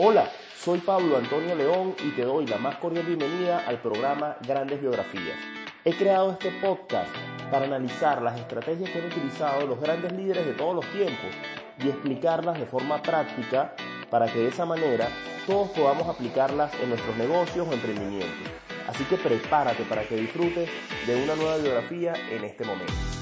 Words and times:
Hola, 0.00 0.30
soy 0.56 0.78
Pablo 0.78 1.16
Antonio 1.16 1.56
León 1.56 1.92
y 2.04 2.10
te 2.10 2.22
doy 2.22 2.46
la 2.46 2.58
más 2.58 2.76
cordial 2.76 3.04
bienvenida 3.04 3.64
al 3.66 3.82
programa 3.82 4.36
Grandes 4.46 4.80
Biografías. 4.80 5.36
He 5.84 5.92
creado 5.96 6.30
este 6.30 6.52
podcast 6.52 7.12
para 7.50 7.64
analizar 7.64 8.22
las 8.22 8.38
estrategias 8.38 8.90
que 8.90 9.00
han 9.00 9.06
utilizado 9.06 9.66
los 9.66 9.80
grandes 9.80 10.12
líderes 10.12 10.46
de 10.46 10.52
todos 10.52 10.76
los 10.76 10.86
tiempos 10.92 11.34
y 11.82 11.88
explicarlas 11.88 12.60
de 12.60 12.66
forma 12.66 13.02
práctica 13.02 13.74
para 14.08 14.32
que 14.32 14.38
de 14.38 14.48
esa 14.50 14.64
manera 14.64 15.08
todos 15.48 15.70
podamos 15.70 16.06
aplicarlas 16.06 16.72
en 16.80 16.90
nuestros 16.90 17.16
negocios 17.16 17.66
o 17.66 17.72
emprendimientos. 17.72 18.52
Así 18.86 19.02
que 19.02 19.16
prepárate 19.16 19.82
para 19.82 20.06
que 20.06 20.14
disfrutes 20.14 20.70
de 21.08 21.24
una 21.24 21.34
nueva 21.34 21.56
biografía 21.56 22.12
en 22.30 22.44
este 22.44 22.64
momento. 22.64 23.17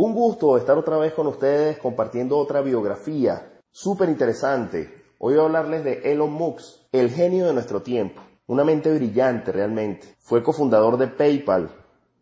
Un 0.00 0.14
gusto 0.14 0.56
estar 0.56 0.78
otra 0.78 0.96
vez 0.96 1.12
con 1.12 1.26
ustedes 1.26 1.76
compartiendo 1.78 2.38
otra 2.38 2.60
biografía 2.60 3.60
súper 3.72 4.08
interesante. 4.08 5.02
Hoy 5.18 5.34
voy 5.34 5.42
a 5.42 5.46
hablarles 5.46 5.82
de 5.82 6.12
Elon 6.12 6.32
Musk, 6.32 6.82
el 6.92 7.10
genio 7.10 7.48
de 7.48 7.52
nuestro 7.52 7.82
tiempo. 7.82 8.22
Una 8.46 8.62
mente 8.62 8.94
brillante 8.94 9.50
realmente. 9.50 10.14
Fue 10.20 10.44
cofundador 10.44 10.98
de 10.98 11.08
PayPal, 11.08 11.72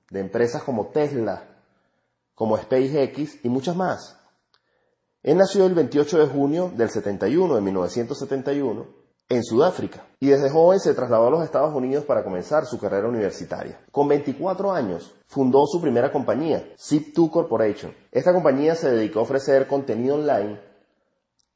de 0.08 0.20
empresas 0.20 0.62
como 0.62 0.86
Tesla, 0.86 1.42
como 2.34 2.56
SpaceX 2.56 3.44
y 3.44 3.50
muchas 3.50 3.76
más. 3.76 4.18
Él 5.22 5.36
nació 5.36 5.66
el 5.66 5.74
28 5.74 6.18
de 6.18 6.26
junio 6.28 6.72
del 6.74 6.88
71, 6.88 7.56
de 7.56 7.60
1971, 7.60 8.86
en 9.28 9.42
Sudáfrica 9.42 10.06
y 10.20 10.28
desde 10.28 10.50
joven 10.50 10.78
se 10.80 10.94
trasladó 10.94 11.26
a 11.26 11.30
los 11.30 11.44
Estados 11.44 11.74
Unidos 11.74 12.04
para 12.04 12.22
comenzar 12.22 12.64
su 12.66 12.78
carrera 12.78 13.08
universitaria. 13.08 13.80
Con 13.90 14.08
24 14.08 14.72
años 14.72 15.14
fundó 15.26 15.66
su 15.66 15.80
primera 15.80 16.12
compañía, 16.12 16.64
Zip2 16.76 17.30
Corporation. 17.30 17.92
Esta 18.12 18.32
compañía 18.32 18.74
se 18.74 18.90
dedicó 18.90 19.20
a 19.20 19.22
ofrecer 19.22 19.66
contenido 19.66 20.14
online 20.14 20.60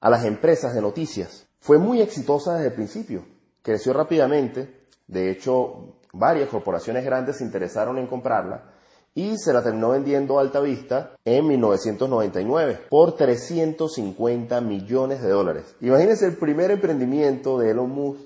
a 0.00 0.10
las 0.10 0.24
empresas 0.24 0.74
de 0.74 0.82
noticias. 0.82 1.46
Fue 1.60 1.78
muy 1.78 2.00
exitosa 2.00 2.54
desde 2.54 2.68
el 2.68 2.74
principio, 2.74 3.24
creció 3.62 3.92
rápidamente, 3.92 4.86
de 5.06 5.30
hecho 5.30 5.96
varias 6.12 6.48
corporaciones 6.48 7.04
grandes 7.04 7.36
se 7.36 7.44
interesaron 7.44 7.98
en 7.98 8.06
comprarla 8.06 8.74
y 9.14 9.36
se 9.38 9.52
la 9.52 9.62
terminó 9.62 9.90
vendiendo 9.90 10.38
a 10.38 10.42
Alta 10.42 10.60
Vista 10.60 11.16
en 11.24 11.46
1999 11.46 12.80
por 12.88 13.16
350 13.16 14.60
millones 14.60 15.22
de 15.22 15.28
dólares. 15.28 15.76
Imagínense 15.80 16.26
el 16.26 16.36
primer 16.36 16.70
emprendimiento 16.70 17.58
de 17.58 17.70
Elon 17.70 17.90
Musk 17.90 18.20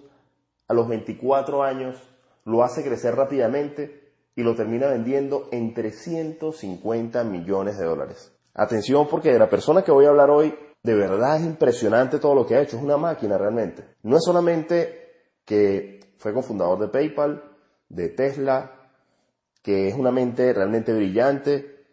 a 0.68 0.74
los 0.74 0.88
24 0.88 1.62
años, 1.62 1.96
lo 2.44 2.62
hace 2.62 2.82
crecer 2.82 3.14
rápidamente 3.14 4.12
y 4.36 4.42
lo 4.42 4.54
termina 4.54 4.88
vendiendo 4.88 5.48
en 5.52 5.74
350 5.74 7.24
millones 7.24 7.78
de 7.78 7.84
dólares. 7.84 8.32
Atención 8.54 9.08
porque 9.08 9.32
de 9.32 9.38
la 9.38 9.48
persona 9.48 9.82
que 9.82 9.92
voy 9.92 10.06
a 10.06 10.10
hablar 10.10 10.30
hoy, 10.30 10.54
de 10.82 10.94
verdad 10.94 11.36
es 11.36 11.44
impresionante 11.44 12.18
todo 12.18 12.34
lo 12.34 12.46
que 12.46 12.56
ha 12.56 12.60
hecho, 12.60 12.76
es 12.76 12.82
una 12.82 12.96
máquina 12.96 13.38
realmente. 13.38 13.84
No 14.02 14.16
es 14.16 14.24
solamente 14.24 15.04
que 15.44 16.00
fue 16.18 16.32
cofundador 16.32 16.78
de 16.78 16.88
PayPal, 16.88 17.42
de 17.88 18.08
Tesla, 18.10 18.83
que 19.64 19.88
es 19.88 19.94
una 19.94 20.12
mente 20.12 20.52
realmente 20.52 20.92
brillante, 20.92 21.86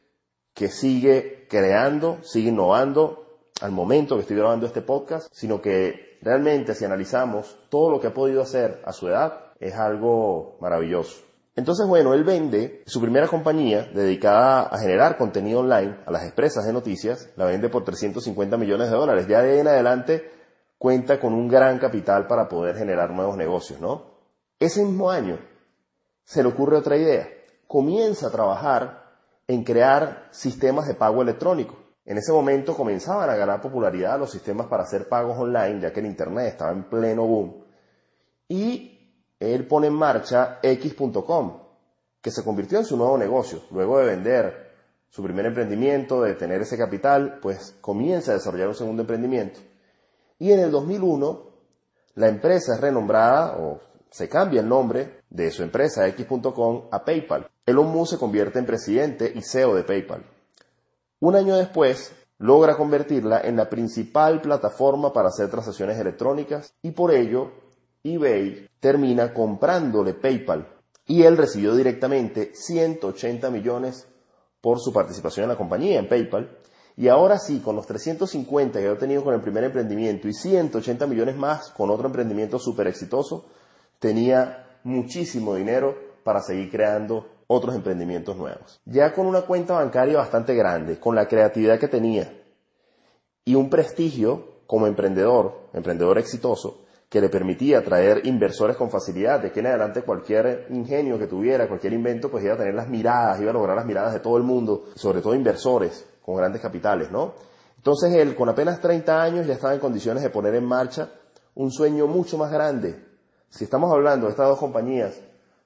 que 0.54 0.68
sigue 0.68 1.48
creando, 1.50 2.18
sigue 2.22 2.50
innovando 2.50 3.48
al 3.62 3.72
momento 3.72 4.16
que 4.16 4.24
estoy 4.24 4.36
grabando 4.36 4.66
este 4.66 4.82
podcast, 4.82 5.30
sino 5.32 5.62
que 5.62 6.18
realmente 6.22 6.76
si 6.76 6.84
analizamos 6.84 7.58
todo 7.70 7.90
lo 7.90 8.02
que 8.02 8.08
ha 8.08 8.14
podido 8.14 8.42
hacer 8.42 8.82
a 8.84 8.92
su 8.92 9.08
edad, 9.08 9.54
es 9.62 9.74
algo 9.76 10.58
maravilloso. 10.60 11.22
Entonces, 11.56 11.88
bueno, 11.88 12.14
él 12.14 12.26
vende 12.26 12.84
su 12.88 13.00
primera 13.00 13.30
compañía 13.30 13.90
dedicada 13.94 14.64
a 14.64 14.78
generar 14.78 15.18
contenido 15.18 15.62
online 15.62 15.96
a 16.06 16.12
las 16.12 16.24
empresas 16.24 16.66
de 16.66 16.74
noticias, 16.74 17.30
la 17.38 17.46
vende 17.46 17.70
por 17.70 17.86
350 17.86 18.58
millones 18.58 18.92
de 18.92 18.98
dólares. 18.98 19.28
Ya 19.30 19.44
de 19.44 19.60
en 19.62 19.70
adelante 19.70 20.30
cuenta 20.78 21.22
con 21.22 21.34
un 21.34 21.48
gran 21.48 21.80
capital 21.80 22.28
para 22.28 22.50
poder 22.50 22.76
generar 22.76 23.12
nuevos 23.12 23.38
negocios, 23.38 23.80
¿no? 23.80 24.12
Ese 24.60 24.84
mismo 24.84 25.10
año 25.10 25.40
se 26.26 26.44
le 26.44 26.50
ocurre 26.50 26.76
otra 26.76 26.98
idea 26.98 27.28
comienza 27.72 28.28
a 28.28 28.32
trabajar 28.32 29.02
en 29.48 29.64
crear 29.64 30.28
sistemas 30.32 30.90
de 30.90 30.94
pago 30.94 31.22
electrónico. 31.22 31.78
En 32.04 32.18
ese 32.18 32.34
momento 32.34 32.76
comenzaban 32.76 33.30
a 33.30 33.36
ganar 33.36 33.62
popularidad 33.62 34.20
los 34.20 34.30
sistemas 34.30 34.68
para 34.68 34.84
hacer 34.84 35.08
pagos 35.08 35.38
online, 35.40 35.80
ya 35.80 35.94
que 35.94 36.02
el 36.02 36.08
Internet 36.08 36.48
estaba 36.48 36.74
en 36.74 36.84
pleno 36.90 37.26
boom. 37.26 37.64
Y 38.50 39.24
él 39.40 39.66
pone 39.68 39.88
en 39.88 39.94
marcha 39.94 40.60
X.com, 40.62 41.62
que 42.22 42.30
se 42.30 42.44
convirtió 42.44 42.78
en 42.78 42.84
su 42.84 42.98
nuevo 42.98 43.18
negocio. 43.18 43.62
Luego 43.72 44.00
de 44.00 44.08
vender 44.08 44.72
su 45.08 45.24
primer 45.24 45.46
emprendimiento, 45.46 46.24
de 46.24 46.36
tener 46.36 46.60
ese 46.60 46.78
capital, 46.78 47.40
pues 47.42 47.78
comienza 47.80 48.32
a 48.32 48.36
desarrollar 48.36 48.68
un 48.68 48.76
segundo 48.76 49.04
emprendimiento. 49.04 49.62
Y 50.40 50.52
en 50.52 50.60
el 50.60 50.72
2001, 50.72 51.42
la 52.16 52.28
empresa 52.28 52.76
es 52.76 52.82
renombrada 52.82 53.56
o 53.58 53.80
se 54.12 54.28
cambia 54.28 54.60
el 54.60 54.68
nombre 54.68 55.24
de 55.30 55.50
su 55.52 55.64
empresa 55.64 56.06
X.com 56.10 56.90
a 56.92 57.06
PayPal. 57.06 57.50
Elon 57.66 57.88
Musk 57.88 58.12
se 58.12 58.20
convierte 58.20 58.60
en 58.60 58.66
presidente 58.66 59.32
y 59.34 59.42
CEO 59.42 59.74
de 59.74 59.84
PayPal. 59.84 60.26
Un 61.22 61.36
año 61.36 61.56
después, 61.56 62.12
logra 62.38 62.76
convertirla 62.76 63.40
en 63.42 63.56
la 63.56 63.70
principal 63.70 64.42
plataforma 64.42 65.14
para 65.14 65.30
hacer 65.30 65.50
transacciones 65.50 65.98
electrónicas 65.98 66.74
y 66.82 66.92
por 66.92 67.14
ello 67.14 67.52
eBay 68.04 68.68
termina 68.80 69.34
comprándole 69.34 70.14
PayPal 70.14 70.68
y 71.06 71.24
él 71.24 71.38
recibió 71.38 71.76
directamente 71.76 72.52
180 72.54 73.50
millones 73.50 74.08
por 74.60 74.80
su 74.80 74.92
participación 74.92 75.46
en 75.46 75.50
la 75.50 75.58
compañía, 75.58 76.00
en 76.00 76.10
PayPal. 76.10 76.58
Y 76.98 77.08
ahora 77.08 77.40
sí, 77.40 77.62
con 77.62 77.76
los 77.76 77.88
350 77.88 78.80
que 78.80 78.88
había 78.88 79.00
tenido 79.00 79.24
con 79.24 79.34
el 79.34 79.42
primer 79.42 79.64
emprendimiento 79.64 80.28
y 80.28 80.34
180 80.34 81.08
millones 81.08 81.38
más 81.38 81.70
con 81.70 81.90
otro 81.90 82.08
emprendimiento 82.08 82.60
súper 82.60 82.88
exitoso, 82.88 83.46
tenía 84.02 84.80
muchísimo 84.84 85.54
dinero 85.56 85.96
para 86.24 86.42
seguir 86.42 86.72
creando 86.72 87.28
otros 87.46 87.76
emprendimientos 87.76 88.36
nuevos. 88.36 88.82
Ya 88.86 89.14
con 89.14 89.28
una 89.28 89.44
cuenta 89.44 89.76
bancaria 89.76 90.18
bastante 90.18 90.56
grande, 90.56 91.00
con 91.00 91.16
la 91.16 91.28
creatividad 91.28 91.80
que 91.80 91.88
tenía 91.88 92.34
y 93.46 93.54
un 93.56 93.70
prestigio 93.70 94.64
como 94.66 94.88
emprendedor, 94.88 95.70
emprendedor 95.74 96.18
exitoso, 96.18 96.86
que 97.10 97.22
le 97.22 97.30
permitía 97.30 97.80
atraer 97.80 98.26
inversores 98.26 98.76
con 98.76 98.90
facilidad. 98.90 99.40
De 99.40 99.52
que 99.52 99.60
en 99.60 99.68
adelante 99.68 100.02
cualquier 100.02 100.68
ingenio 100.72 101.20
que 101.20 101.28
tuviera, 101.28 101.68
cualquier 101.68 101.94
invento, 101.94 102.32
pues 102.32 102.44
iba 102.44 102.56
a 102.56 102.58
tener 102.58 102.74
las 102.74 102.88
miradas, 102.88 103.40
iba 103.40 103.52
a 103.52 103.54
lograr 103.54 103.76
las 103.76 103.86
miradas 103.86 104.14
de 104.14 104.22
todo 104.22 104.38
el 104.38 104.44
mundo, 104.44 104.86
sobre 104.96 105.22
todo 105.22 105.36
inversores 105.36 106.08
con 106.24 106.38
grandes 106.38 106.62
capitales, 106.62 107.12
¿no? 107.12 107.34
Entonces 107.78 108.14
él, 108.14 108.34
con 108.34 108.50
apenas 108.50 108.80
30 108.80 109.22
años, 109.22 109.46
ya 109.46 109.54
estaba 109.54 109.74
en 109.74 109.80
condiciones 109.80 110.24
de 110.24 110.30
poner 110.30 110.56
en 110.56 110.66
marcha 110.66 111.10
un 111.54 111.70
sueño 111.70 112.08
mucho 112.08 112.38
más 112.38 112.52
grande, 112.52 113.11
si 113.52 113.66
estamos 113.66 113.92
hablando 113.92 114.30
estas 114.30 114.48
dos 114.48 114.60
compañías, 114.60 115.22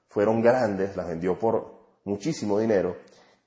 fueron 0.08 0.42
grandes, 0.42 0.96
las 0.96 1.06
vendió 1.06 1.38
por 1.38 1.72
muchísimo 2.04 2.58
dinero, 2.58 2.96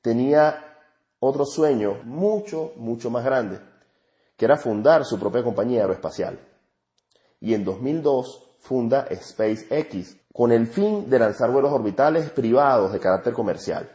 tenía 0.02 0.78
otro 1.20 1.46
sueño 1.46 2.00
mucho, 2.06 2.72
mucho 2.78 3.10
más 3.10 3.26
grande, 3.26 3.60
que 4.38 4.46
era 4.46 4.56
fundar 4.56 5.04
su 5.04 5.20
propia 5.20 5.44
compañía 5.44 5.82
aeroespacial. 5.82 6.40
Y 7.42 7.54
en 7.54 7.66
2002 7.66 8.56
funda 8.60 9.08
SpaceX 9.14 10.16
con 10.34 10.54
el 10.54 10.68
fin 10.68 11.10
de 11.10 11.20
lanzar 11.20 11.52
vuelos 11.52 11.74
orbitales 11.74 12.30
privados 12.30 12.94
de 12.94 13.00
carácter 13.00 13.34
comercial. 13.34 13.90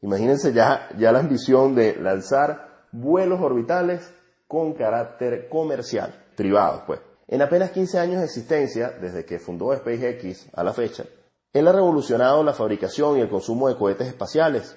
Imagínense 0.00 0.52
ya, 0.52 0.88
ya 0.96 1.10
la 1.10 1.18
ambición 1.18 1.74
de 1.74 1.96
lanzar 1.96 2.86
vuelos 2.92 3.40
orbitales 3.40 4.12
con 4.46 4.74
carácter 4.74 5.48
comercial, 5.48 6.14
privados 6.36 6.82
pues. 6.86 7.00
En 7.28 7.42
apenas 7.42 7.72
15 7.72 7.98
años 7.98 8.18
de 8.18 8.26
existencia, 8.26 8.90
desde 9.00 9.24
que 9.24 9.40
fundó 9.40 9.74
SpaceX 9.74 10.46
a 10.54 10.62
la 10.62 10.72
fecha, 10.72 11.04
él 11.52 11.66
ha 11.66 11.72
revolucionado 11.72 12.44
la 12.44 12.52
fabricación 12.52 13.16
y 13.16 13.20
el 13.20 13.28
consumo 13.28 13.68
de 13.68 13.76
cohetes 13.76 14.06
espaciales. 14.06 14.76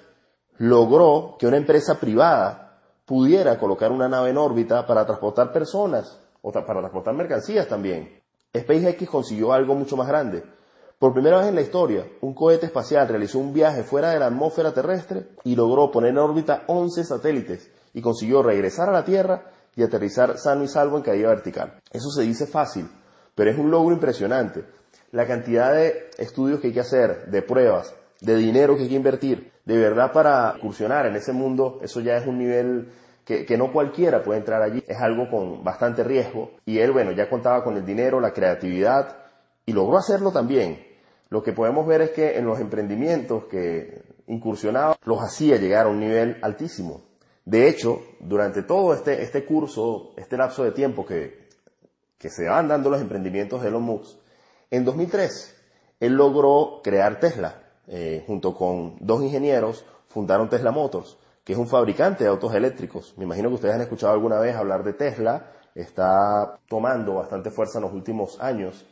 Logró 0.56 1.36
que 1.38 1.46
una 1.46 1.58
empresa 1.58 2.00
privada 2.00 2.80
pudiera 3.04 3.58
colocar 3.58 3.92
una 3.92 4.08
nave 4.08 4.30
en 4.30 4.38
órbita 4.38 4.86
para 4.86 5.06
transportar 5.06 5.52
personas 5.52 6.20
o 6.42 6.50
para 6.50 6.80
transportar 6.80 7.14
mercancías 7.14 7.68
también. 7.68 8.20
SpaceX 8.56 9.08
consiguió 9.08 9.52
algo 9.52 9.76
mucho 9.76 9.96
más 9.96 10.08
grande. 10.08 10.42
Por 10.98 11.12
primera 11.12 11.38
vez 11.38 11.48
en 11.48 11.54
la 11.54 11.62
historia, 11.62 12.06
un 12.20 12.34
cohete 12.34 12.66
espacial 12.66 13.06
realizó 13.06 13.38
un 13.38 13.54
viaje 13.54 13.84
fuera 13.84 14.10
de 14.10 14.18
la 14.18 14.26
atmósfera 14.26 14.74
terrestre 14.74 15.28
y 15.44 15.54
logró 15.54 15.90
poner 15.90 16.10
en 16.10 16.18
órbita 16.18 16.64
11 16.66 17.04
satélites 17.04 17.70
y 17.94 18.02
consiguió 18.02 18.42
regresar 18.42 18.88
a 18.88 18.92
la 18.92 19.04
Tierra 19.04 19.44
y 19.76 19.82
aterrizar 19.82 20.38
sano 20.38 20.64
y 20.64 20.68
salvo 20.68 20.96
en 20.96 21.02
caída 21.02 21.28
vertical. 21.28 21.80
Eso 21.92 22.10
se 22.10 22.22
dice 22.22 22.46
fácil, 22.46 22.88
pero 23.34 23.50
es 23.50 23.58
un 23.58 23.70
logro 23.70 23.94
impresionante. 23.94 24.64
La 25.12 25.26
cantidad 25.26 25.72
de 25.72 26.10
estudios 26.18 26.60
que 26.60 26.68
hay 26.68 26.72
que 26.72 26.80
hacer, 26.80 27.26
de 27.26 27.42
pruebas, 27.42 27.94
de 28.20 28.36
dinero 28.36 28.76
que 28.76 28.82
hay 28.82 28.88
que 28.88 28.94
invertir, 28.94 29.52
de 29.64 29.78
verdad 29.78 30.12
para 30.12 30.54
incursionar 30.56 31.06
en 31.06 31.16
ese 31.16 31.32
mundo, 31.32 31.78
eso 31.82 32.00
ya 32.00 32.16
es 32.16 32.26
un 32.26 32.38
nivel 32.38 32.92
que, 33.24 33.46
que, 33.46 33.56
no 33.56 33.72
cualquiera 33.72 34.22
puede 34.22 34.40
entrar 34.40 34.62
allí, 34.62 34.82
es 34.86 35.00
algo 35.00 35.30
con 35.30 35.62
bastante 35.62 36.04
riesgo. 36.04 36.52
Y 36.64 36.78
él, 36.78 36.92
bueno, 36.92 37.12
ya 37.12 37.28
contaba 37.28 37.62
con 37.62 37.76
el 37.76 37.84
dinero, 37.84 38.20
la 38.20 38.32
creatividad 38.32 39.16
y 39.66 39.72
logró 39.72 39.98
hacerlo 39.98 40.32
también. 40.32 40.86
lo 41.28 41.42
que 41.42 41.52
podemos 41.52 41.86
ver 41.86 42.00
es 42.00 42.10
que 42.10 42.36
en 42.38 42.44
los 42.44 42.58
emprendimientos 42.58 43.44
que 43.44 44.02
incursionaba 44.26 44.96
los 45.04 45.20
hacía 45.20 45.56
llegar 45.56 45.86
a 45.86 45.90
un 45.90 46.00
nivel 46.00 46.38
altísimo. 46.42 47.02
De 47.50 47.68
hecho, 47.68 48.00
durante 48.20 48.62
todo 48.62 48.94
este, 48.94 49.24
este 49.24 49.44
curso, 49.44 50.12
este 50.16 50.36
lapso 50.36 50.62
de 50.62 50.70
tiempo 50.70 51.04
que, 51.04 51.48
que 52.16 52.30
se 52.30 52.48
van 52.48 52.68
dando 52.68 52.90
los 52.90 53.00
emprendimientos 53.00 53.60
de 53.60 53.66
Elon 53.70 53.82
Musk, 53.82 54.18
en 54.70 54.84
2003 54.84 55.56
él 55.98 56.12
logró 56.12 56.80
crear 56.80 57.18
Tesla. 57.18 57.56
Eh, 57.88 58.22
junto 58.24 58.54
con 58.54 58.94
dos 59.00 59.20
ingenieros 59.20 59.84
fundaron 60.06 60.48
Tesla 60.48 60.70
Motors, 60.70 61.18
que 61.42 61.54
es 61.54 61.58
un 61.58 61.66
fabricante 61.66 62.22
de 62.22 62.30
autos 62.30 62.54
eléctricos. 62.54 63.14
Me 63.18 63.24
imagino 63.24 63.48
que 63.48 63.56
ustedes 63.56 63.74
han 63.74 63.80
escuchado 63.80 64.12
alguna 64.12 64.38
vez 64.38 64.54
hablar 64.54 64.84
de 64.84 64.92
Tesla. 64.92 65.50
Está 65.74 66.60
tomando 66.68 67.14
bastante 67.14 67.50
fuerza 67.50 67.78
en 67.78 67.82
los 67.82 67.92
últimos 67.92 68.40
años 68.40 68.86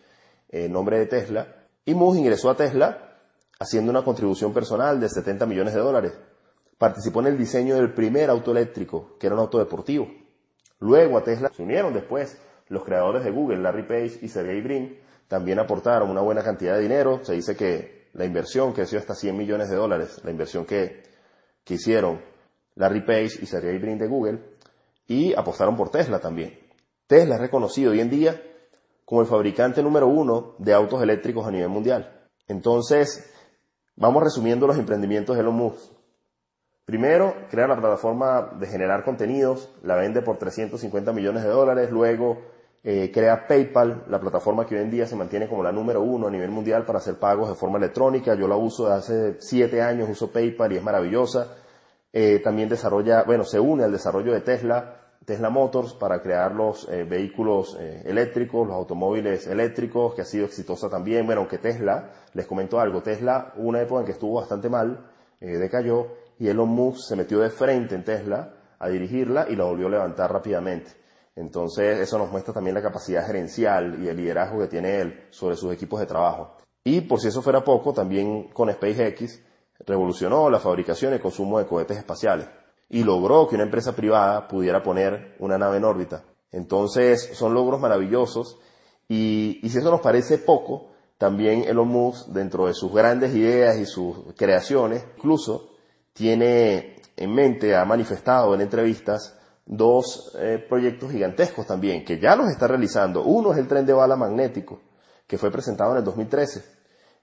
el 0.49 0.72
nombre 0.72 0.99
de 0.99 1.06
Tesla. 1.06 1.46
Y 1.84 1.94
Musk 1.94 2.19
ingresó 2.19 2.50
a 2.50 2.56
Tesla 2.56 3.20
haciendo 3.60 3.93
una 3.93 4.02
contribución 4.02 4.52
personal 4.52 4.99
de 4.99 5.08
70 5.08 5.46
millones 5.46 5.75
de 5.75 5.81
dólares. 5.81 6.19
Participó 6.78 7.20
en 7.20 7.26
el 7.26 7.38
diseño 7.38 7.75
del 7.75 7.92
primer 7.92 8.30
auto 8.30 8.52
eléctrico, 8.52 9.16
que 9.19 9.26
era 9.26 9.34
un 9.34 9.40
auto 9.40 9.58
deportivo. 9.58 10.08
Luego 10.78 11.19
a 11.19 11.25
Tesla 11.25 11.50
se 11.54 11.62
unieron 11.62 11.92
después 11.92 12.38
los 12.69 12.84
creadores 12.84 13.25
de 13.25 13.30
Google, 13.30 13.58
Larry 13.58 13.82
Page 13.82 14.19
y 14.22 14.28
Sergey 14.28 14.60
Brin, 14.60 14.98
también 15.26 15.58
aportaron 15.58 16.10
una 16.10 16.20
buena 16.20 16.42
cantidad 16.42 16.75
de 16.75 16.82
dinero. 16.82 17.20
Se 17.22 17.34
dice 17.34 17.56
que 17.56 18.08
la 18.14 18.25
inversión 18.25 18.72
creció 18.72 18.98
hasta 18.98 19.14
100 19.14 19.36
millones 19.36 19.69
de 19.69 19.76
dólares, 19.76 20.20
la 20.25 20.30
inversión 20.30 20.64
que, 20.64 21.02
que 21.64 21.75
hicieron 21.75 22.20
Larry 22.76 23.02
Page 23.02 23.40
y 23.42 23.46
Sergey 23.46 23.78
Brin 23.78 23.98
de 23.98 24.06
Google, 24.06 24.38
y 25.06 25.34
apostaron 25.34 25.76
por 25.76 25.90
Tesla 25.90 26.19
también. 26.19 26.58
Tesla 27.06 27.34
es 27.36 27.40
reconocido 27.40 27.92
hoy 27.92 28.00
en 28.00 28.10
día 28.10 28.42
como 29.04 29.22
el 29.22 29.26
fabricante 29.26 29.82
número 29.82 30.06
uno 30.06 30.54
de 30.58 30.74
autos 30.74 31.02
eléctricos 31.02 31.46
a 31.46 31.50
nivel 31.50 31.70
mundial. 31.70 32.28
Entonces, 32.46 33.32
vamos 33.96 34.22
resumiendo 34.22 34.66
los 34.66 34.78
emprendimientos 34.78 35.34
de 35.34 35.42
Elon 35.42 35.54
Musk. 35.54 35.97
Primero, 36.88 37.35
crea 37.50 37.67
la 37.67 37.76
plataforma 37.76 38.49
de 38.58 38.67
generar 38.67 39.05
contenidos, 39.05 39.69
la 39.82 39.94
vende 39.94 40.23
por 40.23 40.38
350 40.38 41.12
millones 41.12 41.43
de 41.43 41.50
dólares, 41.50 41.90
luego 41.90 42.38
eh, 42.82 43.11
crea 43.12 43.46
PayPal, 43.46 44.05
la 44.08 44.19
plataforma 44.19 44.64
que 44.64 44.75
hoy 44.75 44.81
en 44.81 44.90
día 44.90 45.06
se 45.06 45.14
mantiene 45.14 45.50
como 45.50 45.62
la 45.62 45.70
número 45.70 46.00
uno 46.00 46.29
a 46.29 46.31
nivel 46.31 46.49
mundial 46.49 46.87
para 46.87 46.99
hacer 46.99 47.19
pagos 47.19 47.50
de 47.50 47.56
forma 47.56 47.76
electrónica. 47.76 48.35
Yo 48.37 48.49
la 48.49 48.56
uso 48.56 48.85
desde 48.88 48.96
hace 48.96 49.37
siete 49.38 49.82
años, 49.82 50.08
uso 50.08 50.32
PayPal 50.32 50.73
y 50.73 50.76
es 50.79 50.82
maravillosa. 50.82 51.58
Eh, 52.11 52.40
también 52.43 52.70
desarrolla, 52.70 53.23
bueno, 53.25 53.44
se 53.44 53.61
une 53.61 53.84
al 53.84 53.93
desarrollo 53.93 54.32
de 54.32 54.41
Tesla, 54.41 54.96
Tesla 55.26 55.50
Motors 55.50 55.93
para 55.93 56.23
crear 56.23 56.55
los 56.55 56.88
eh, 56.88 57.05
vehículos 57.05 57.76
eléctricos, 57.79 58.67
los 58.67 58.75
automóviles 58.75 59.46
eléctricos, 59.46 60.14
que 60.14 60.23
ha 60.23 60.25
sido 60.25 60.46
exitosa 60.46 60.88
también. 60.88 61.26
Bueno, 61.26 61.43
aunque 61.43 61.58
Tesla, 61.58 62.12
les 62.32 62.46
comento 62.46 62.81
algo, 62.81 63.02
Tesla 63.02 63.52
una 63.56 63.82
época 63.82 64.00
en 64.00 64.06
que 64.06 64.12
estuvo 64.12 64.41
bastante 64.41 64.70
mal, 64.70 65.05
decayó, 65.38 66.06
y 66.38 66.49
Elon 66.49 66.69
Musk 66.69 67.08
se 67.08 67.17
metió 67.17 67.40
de 67.40 67.50
frente 67.50 67.94
en 67.94 68.05
Tesla 68.05 68.55
a 68.79 68.88
dirigirla 68.88 69.46
y 69.49 69.56
la 69.56 69.64
volvió 69.64 69.88
a 69.88 69.90
levantar 69.90 70.32
rápidamente. 70.32 70.93
Entonces, 71.35 72.00
eso 72.00 72.19
nos 72.19 72.31
muestra 72.31 72.52
también 72.52 72.75
la 72.75 72.82
capacidad 72.82 73.26
gerencial 73.26 74.02
y 74.02 74.08
el 74.08 74.17
liderazgo 74.17 74.61
que 74.61 74.67
tiene 74.67 75.00
él 75.00 75.26
sobre 75.31 75.56
sus 75.56 75.73
equipos 75.73 76.00
de 76.00 76.06
trabajo. 76.06 76.56
Y 76.85 77.02
por 77.02 77.20
si 77.20 77.29
eso 77.29 77.43
fuera 77.43 77.62
poco, 77.62 77.93
también 77.93 78.49
con 78.49 78.73
SpaceX 78.73 79.40
revolucionó 79.87 80.50
la 80.50 80.58
fabricación 80.58 81.12
y 81.12 81.17
el 81.17 81.20
consumo 81.20 81.58
de 81.58 81.67
cohetes 81.67 81.99
espaciales 81.99 82.49
y 82.88 83.05
logró 83.05 83.46
que 83.46 83.55
una 83.55 83.64
empresa 83.64 83.94
privada 83.94 84.49
pudiera 84.49 84.82
poner 84.82 85.37
una 85.38 85.58
nave 85.58 85.76
en 85.76 85.84
órbita. 85.84 86.25
Entonces, 86.50 87.31
son 87.34 87.55
logros 87.55 87.81
maravillosos 87.81 88.58
y, 89.08 89.61
y 89.62 89.69
si 89.69 89.79
eso 89.79 89.91
nos 89.91 90.00
parece 90.00 90.38
poco, 90.38 90.91
también 91.19 91.64
Elon 91.64 91.88
Musk, 91.88 92.29
dentro 92.29 92.67
de 92.67 92.75
sus 92.75 92.93
grandes 92.93 93.34
ideas 93.34 93.76
y 93.76 93.87
sus 93.87 94.32
creaciones, 94.37 95.05
incluso 95.17 95.70
tiene 96.19 96.97
en 97.17 97.32
mente, 97.32 97.76
ha 97.76 97.85
manifestado 97.85 98.55
en 98.55 98.61
entrevistas, 98.61 99.38
dos 99.65 100.37
eh, 100.38 100.65
proyectos 100.69 101.12
gigantescos 101.12 101.67
también, 101.67 102.05
que 102.05 102.19
ya 102.19 102.35
los 102.35 102.49
está 102.50 102.67
realizando. 102.67 103.23
Uno 103.23 103.53
es 103.53 103.59
el 103.59 103.69
tren 103.69 103.87
de 103.87 103.93
bala 103.93 104.17
magnético, 104.17 104.81
que 105.26 105.38
fue 105.38 105.50
presentado 105.50 105.93
en 105.93 105.99
el 105.99 106.05
2013. 106.05 106.65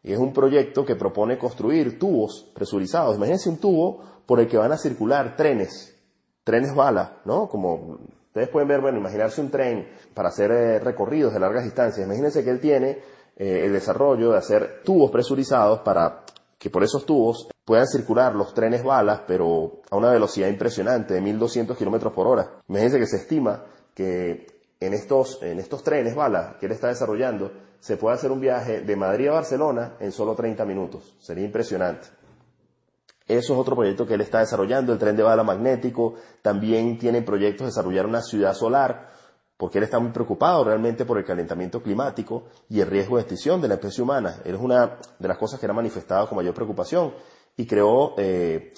Y 0.03 0.13
es 0.13 0.19
un 0.19 0.31
proyecto 0.31 0.85
que 0.85 0.95
propone 0.95 1.37
construir 1.37 1.99
tubos 1.99 2.51
presurizados. 2.53 3.17
Imagínense 3.17 3.49
un 3.49 3.57
tubo 3.57 4.01
por 4.25 4.39
el 4.39 4.47
que 4.47 4.57
van 4.57 4.71
a 4.71 4.77
circular 4.77 5.35
trenes, 5.35 5.93
trenes 6.43 6.73
bala, 6.73 7.17
¿no? 7.25 7.49
Como 7.49 7.99
ustedes 8.27 8.47
pueden 8.49 8.67
ver, 8.67 8.81
bueno, 8.81 8.99
imaginarse 8.99 9.41
un 9.41 9.49
tren 9.49 9.89
para 10.13 10.29
hacer 10.29 10.51
eh, 10.51 10.79
recorridos 10.79 11.33
de 11.33 11.39
largas 11.39 11.63
distancias. 11.65 12.05
Imagínense 12.05 12.43
que 12.43 12.49
él 12.49 12.59
tiene 12.61 12.99
eh, 13.35 13.63
el 13.65 13.73
desarrollo 13.73 14.31
de 14.31 14.37
hacer 14.37 14.81
tubos 14.85 15.11
presurizados 15.11 15.79
para 15.79 16.23
que 16.57 16.69
por 16.69 16.83
esos 16.83 17.05
tubos 17.05 17.47
puedan 17.63 17.87
circular 17.87 18.35
los 18.35 18.53
trenes 18.53 18.83
balas, 18.83 19.21
pero 19.27 19.81
a 19.89 19.97
una 19.97 20.11
velocidad 20.11 20.47
impresionante 20.47 21.13
de 21.13 21.21
1200 21.21 21.77
kilómetros 21.77 22.13
por 22.13 22.27
hora. 22.27 22.61
Imagínense 22.67 22.99
que 22.99 23.07
se 23.07 23.17
estima 23.17 23.63
que 23.93 24.47
en 24.79 24.93
estos, 24.93 25.41
en 25.41 25.59
estos 25.59 25.83
trenes 25.83 26.15
balas 26.15 26.57
que 26.57 26.67
él 26.67 26.71
está 26.71 26.87
desarrollando 26.87 27.51
se 27.79 27.97
puede 27.97 28.15
hacer 28.15 28.31
un 28.31 28.39
viaje 28.39 28.81
de 28.81 28.95
Madrid 28.95 29.27
a 29.27 29.33
Barcelona 29.33 29.95
en 29.99 30.11
solo 30.11 30.35
30 30.35 30.65
minutos. 30.65 31.15
Sería 31.19 31.45
impresionante. 31.45 32.07
Eso 33.27 33.53
es 33.53 33.59
otro 33.59 33.75
proyecto 33.75 34.05
que 34.05 34.13
él 34.13 34.21
está 34.21 34.39
desarrollando, 34.39 34.93
el 34.93 34.99
tren 34.99 35.15
de 35.15 35.23
bala 35.23 35.43
magnético. 35.43 36.15
También 36.41 36.97
tiene 36.99 37.23
proyectos 37.23 37.65
de 37.65 37.71
desarrollar 37.71 38.05
una 38.05 38.21
ciudad 38.21 38.53
solar 38.53 39.14
porque 39.57 39.77
él 39.77 39.85
está 39.85 39.99
muy 39.99 40.11
preocupado 40.11 40.63
realmente 40.63 41.05
por 41.05 41.17
el 41.17 41.23
calentamiento 41.23 41.81
climático 41.81 42.43
y 42.69 42.81
el 42.81 42.87
riesgo 42.87 43.15
de 43.15 43.21
extinción 43.21 43.61
de 43.61 43.69
la 43.69 43.75
especie 43.75 44.03
humana. 44.03 44.37
Es 44.43 44.55
una 44.59 44.97
de 45.17 45.27
las 45.27 45.37
cosas 45.37 45.59
que 45.59 45.65
era 45.65 45.73
manifestado 45.73 46.27
con 46.27 46.35
mayor 46.35 46.53
preocupación 46.53 47.13
y 47.55 47.65
creó 47.65 48.15
eh, 48.17 48.73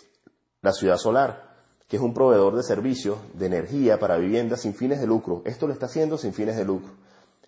la 0.61 0.71
ciudad 0.71 0.97
solar, 0.97 1.55
que 1.87 1.97
es 1.97 2.01
un 2.01 2.13
proveedor 2.13 2.55
de 2.55 2.63
servicios 2.63 3.17
de 3.33 3.47
energía 3.47 3.97
para 3.97 4.17
viviendas 4.17 4.61
sin 4.61 4.75
fines 4.75 4.99
de 4.99 5.07
lucro. 5.07 5.41
Esto 5.45 5.65
lo 5.65 5.73
está 5.73 5.87
haciendo 5.87 6.17
sin 6.17 6.33
fines 6.33 6.55
de 6.55 6.65
lucro. 6.65 6.91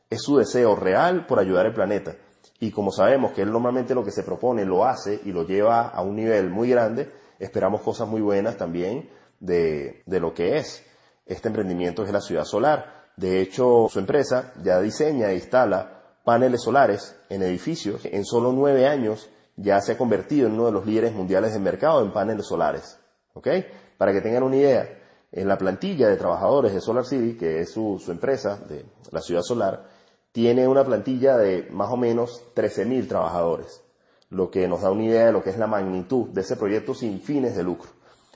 Es 0.09 0.23
su 0.23 0.37
deseo 0.37 0.75
real 0.75 1.27
por 1.27 1.39
ayudar 1.39 1.67
al 1.67 1.73
planeta. 1.73 2.15
Y 2.59 2.71
como 2.71 2.91
sabemos 2.91 3.33
que 3.33 3.43
él 3.43 3.51
normalmente 3.51 3.93
lo 3.93 4.03
que 4.03 4.11
se 4.11 4.23
propone 4.23 4.65
lo 4.65 4.85
hace 4.85 5.21
y 5.23 5.31
lo 5.31 5.45
lleva 5.45 5.89
a 5.89 6.01
un 6.01 6.15
nivel 6.15 6.49
muy 6.49 6.69
grande, 6.69 7.11
esperamos 7.37 7.81
cosas 7.81 8.07
muy 8.07 8.21
buenas 8.21 8.57
también 8.57 9.07
de, 9.39 10.01
de 10.07 10.19
lo 10.19 10.33
que 10.33 10.57
es 10.57 10.83
este 11.27 11.47
emprendimiento 11.47 12.01
que 12.01 12.07
es 12.07 12.13
la 12.13 12.21
ciudad 12.21 12.43
solar 12.43 12.98
de 13.19 13.41
hecho, 13.41 13.87
su 13.89 13.99
empresa 13.99 14.53
ya 14.63 14.79
diseña 14.79 15.29
e 15.29 15.35
instala 15.35 16.03
paneles 16.23 16.61
solares 16.61 17.17
en 17.27 17.43
edificios. 17.43 18.05
En 18.05 18.23
solo 18.23 18.53
nueve 18.53 18.87
años 18.87 19.29
ya 19.57 19.81
se 19.81 19.91
ha 19.91 19.97
convertido 19.97 20.47
en 20.47 20.53
uno 20.53 20.67
de 20.67 20.71
los 20.71 20.85
líderes 20.85 21.13
mundiales 21.13 21.51
del 21.51 21.61
mercado 21.61 22.01
en 22.01 22.13
paneles 22.13 22.45
solares. 22.45 22.97
¿Ok? 23.33 23.49
Para 23.97 24.13
que 24.13 24.21
tengan 24.21 24.43
una 24.43 24.55
idea, 24.55 24.87
en 25.33 25.49
la 25.49 25.57
plantilla 25.57 26.07
de 26.07 26.15
trabajadores 26.15 26.73
de 26.73 26.79
Solar 26.79 27.05
City, 27.05 27.37
que 27.37 27.59
es 27.59 27.73
su, 27.73 28.01
empresa 28.07 28.55
de 28.55 28.85
la 29.11 29.19
ciudad 29.19 29.41
solar, 29.41 29.83
tiene 30.31 30.65
una 30.65 30.85
plantilla 30.85 31.35
de 31.35 31.67
más 31.71 31.91
o 31.91 31.97
menos 31.97 32.41
13.000 32.55 33.09
trabajadores, 33.09 33.83
lo 34.29 34.49
que 34.49 34.65
nos 34.69 34.81
da 34.81 34.91
una 34.91 35.03
idea 35.03 35.25
de 35.25 35.33
lo 35.33 35.43
que 35.43 35.49
es 35.49 35.57
la 35.57 35.67
magnitud 35.67 36.29
de 36.29 36.39
ese 36.39 36.55
proyecto 36.55 36.93
sin 36.93 37.19
fines 37.19 37.57
de 37.57 37.63
lucro. 37.63 37.89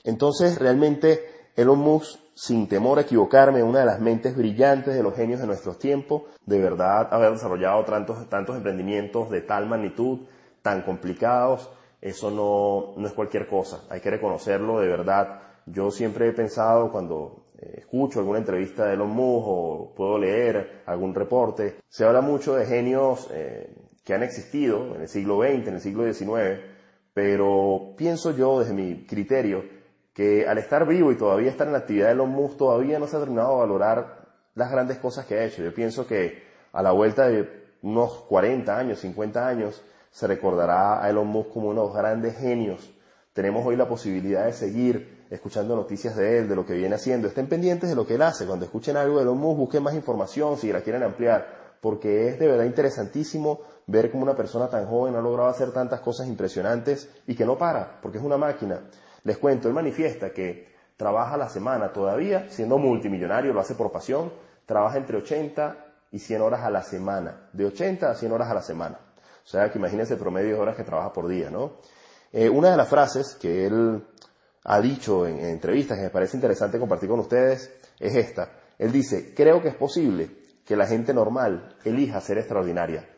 Entonces, 0.04 0.58
realmente, 0.58 1.50
Elon 1.56 1.78
Musk 1.78 2.18
sin 2.34 2.68
temor 2.68 2.98
a 2.98 3.02
equivocarme, 3.02 3.62
una 3.62 3.80
de 3.80 3.86
las 3.86 4.00
mentes 4.00 4.36
brillantes 4.36 4.94
de 4.94 5.02
los 5.02 5.14
genios 5.14 5.40
de 5.40 5.46
nuestros 5.46 5.78
tiempos, 5.78 6.22
de 6.44 6.60
verdad 6.60 7.08
haber 7.12 7.32
desarrollado 7.32 7.84
tantos, 7.84 8.28
tantos 8.28 8.56
emprendimientos 8.56 9.30
de 9.30 9.40
tal 9.40 9.66
magnitud, 9.66 10.20
tan 10.60 10.82
complicados, 10.82 11.70
eso 12.00 12.30
no, 12.30 13.00
no 13.00 13.06
es 13.06 13.14
cualquier 13.14 13.46
cosa, 13.46 13.84
hay 13.88 14.00
que 14.00 14.10
reconocerlo 14.10 14.80
de 14.80 14.88
verdad. 14.88 15.40
Yo 15.66 15.90
siempre 15.90 16.28
he 16.28 16.32
pensado 16.32 16.90
cuando 16.90 17.46
eh, 17.58 17.76
escucho 17.78 18.18
alguna 18.18 18.38
entrevista 18.38 18.86
de 18.86 18.94
Elon 18.94 19.10
Musk 19.10 19.46
o 19.48 19.94
puedo 19.96 20.18
leer 20.18 20.82
algún 20.86 21.14
reporte, 21.14 21.76
se 21.88 22.04
habla 22.04 22.20
mucho 22.20 22.56
de 22.56 22.66
genios 22.66 23.28
eh, 23.32 23.72
que 24.04 24.12
han 24.12 24.22
existido 24.22 24.94
en 24.96 25.02
el 25.02 25.08
siglo 25.08 25.40
XX, 25.40 25.68
en 25.68 25.74
el 25.74 25.80
siglo 25.80 26.12
XIX, 26.12 26.60
pero 27.14 27.94
pienso 27.96 28.32
yo 28.32 28.58
desde 28.58 28.74
mi 28.74 29.06
criterio 29.06 29.62
que 30.14 30.46
al 30.46 30.58
estar 30.58 30.86
vivo 30.86 31.10
y 31.10 31.16
todavía 31.16 31.50
estar 31.50 31.66
en 31.66 31.72
la 31.72 31.80
actividad 31.80 32.06
de 32.06 32.12
Elon 32.12 32.30
Musk, 32.30 32.56
todavía 32.56 32.98
no 33.00 33.08
se 33.08 33.16
ha 33.16 33.20
terminado 33.20 33.54
de 33.54 33.60
valorar 33.60 34.24
las 34.54 34.70
grandes 34.70 34.98
cosas 34.98 35.26
que 35.26 35.34
ha 35.34 35.44
hecho. 35.44 35.62
Yo 35.62 35.74
pienso 35.74 36.06
que 36.06 36.44
a 36.72 36.82
la 36.82 36.92
vuelta 36.92 37.26
de 37.26 37.64
unos 37.82 38.12
40 38.28 38.78
años, 38.78 39.00
50 39.00 39.46
años, 39.46 39.82
se 40.10 40.28
recordará 40.28 41.04
a 41.04 41.10
Elon 41.10 41.26
Musk 41.26 41.50
como 41.50 41.70
uno 41.70 41.82
de 41.82 41.88
los 41.88 41.96
grandes 41.96 42.38
genios. 42.38 42.94
Tenemos 43.32 43.66
hoy 43.66 43.74
la 43.74 43.88
posibilidad 43.88 44.46
de 44.46 44.52
seguir 44.52 45.26
escuchando 45.30 45.74
noticias 45.74 46.14
de 46.14 46.38
él, 46.38 46.48
de 46.48 46.54
lo 46.54 46.64
que 46.64 46.74
viene 46.74 46.94
haciendo. 46.94 47.26
Estén 47.26 47.48
pendientes 47.48 47.90
de 47.90 47.96
lo 47.96 48.06
que 48.06 48.14
él 48.14 48.22
hace. 48.22 48.46
Cuando 48.46 48.64
escuchen 48.64 48.96
algo 48.96 49.16
de 49.16 49.22
Elon 49.22 49.38
Musk, 49.38 49.58
busquen 49.58 49.82
más 49.82 49.94
información 49.94 50.56
si 50.56 50.72
la 50.72 50.82
quieren 50.82 51.02
ampliar, 51.02 51.76
porque 51.80 52.28
es 52.28 52.38
de 52.38 52.46
verdad 52.46 52.64
interesantísimo 52.64 53.62
ver 53.88 54.12
cómo 54.12 54.22
una 54.22 54.36
persona 54.36 54.68
tan 54.68 54.86
joven 54.86 55.16
ha 55.16 55.20
logrado 55.20 55.48
hacer 55.48 55.72
tantas 55.72 56.00
cosas 56.00 56.28
impresionantes 56.28 57.10
y 57.26 57.34
que 57.34 57.44
no 57.44 57.58
para, 57.58 58.00
porque 58.00 58.18
es 58.18 58.24
una 58.24 58.36
máquina. 58.36 58.80
Les 59.24 59.38
cuento, 59.38 59.68
él 59.68 59.74
manifiesta 59.74 60.30
que 60.30 60.72
trabaja 60.96 61.36
la 61.36 61.48
semana 61.48 61.92
todavía, 61.92 62.48
siendo 62.50 62.78
multimillonario, 62.78 63.52
lo 63.52 63.60
hace 63.60 63.74
por 63.74 63.90
pasión, 63.90 64.32
trabaja 64.66 64.98
entre 64.98 65.16
80 65.16 65.84
y 66.12 66.18
100 66.18 66.42
horas 66.42 66.62
a 66.62 66.70
la 66.70 66.82
semana, 66.82 67.48
de 67.52 67.66
80 67.66 68.10
a 68.10 68.14
100 68.14 68.32
horas 68.32 68.50
a 68.50 68.54
la 68.54 68.62
semana. 68.62 68.98
O 69.44 69.46
sea, 69.46 69.70
que 69.70 69.78
imagínense 69.78 70.14
el 70.14 70.20
promedio 70.20 70.54
de 70.54 70.60
horas 70.60 70.76
que 70.76 70.84
trabaja 70.84 71.12
por 71.12 71.28
día, 71.28 71.50
¿no? 71.50 71.78
Eh, 72.32 72.48
una 72.48 72.70
de 72.70 72.76
las 72.76 72.88
frases 72.88 73.36
que 73.40 73.66
él 73.66 74.04
ha 74.64 74.80
dicho 74.80 75.26
en, 75.26 75.38
entrevistas 75.40 75.98
que 75.98 76.04
me 76.04 76.10
parece 76.10 76.36
interesante 76.36 76.78
compartir 76.78 77.08
con 77.08 77.20
ustedes 77.20 77.72
es 77.98 78.14
esta. 78.14 78.50
Él 78.78 78.90
dice, 78.90 79.34
creo 79.34 79.62
que 79.62 79.68
es 79.68 79.74
posible 79.74 80.30
que 80.64 80.76
la 80.76 80.86
gente 80.86 81.12
normal 81.12 81.76
elija 81.84 82.20
ser 82.20 82.38
extraordinaria. 82.38 83.08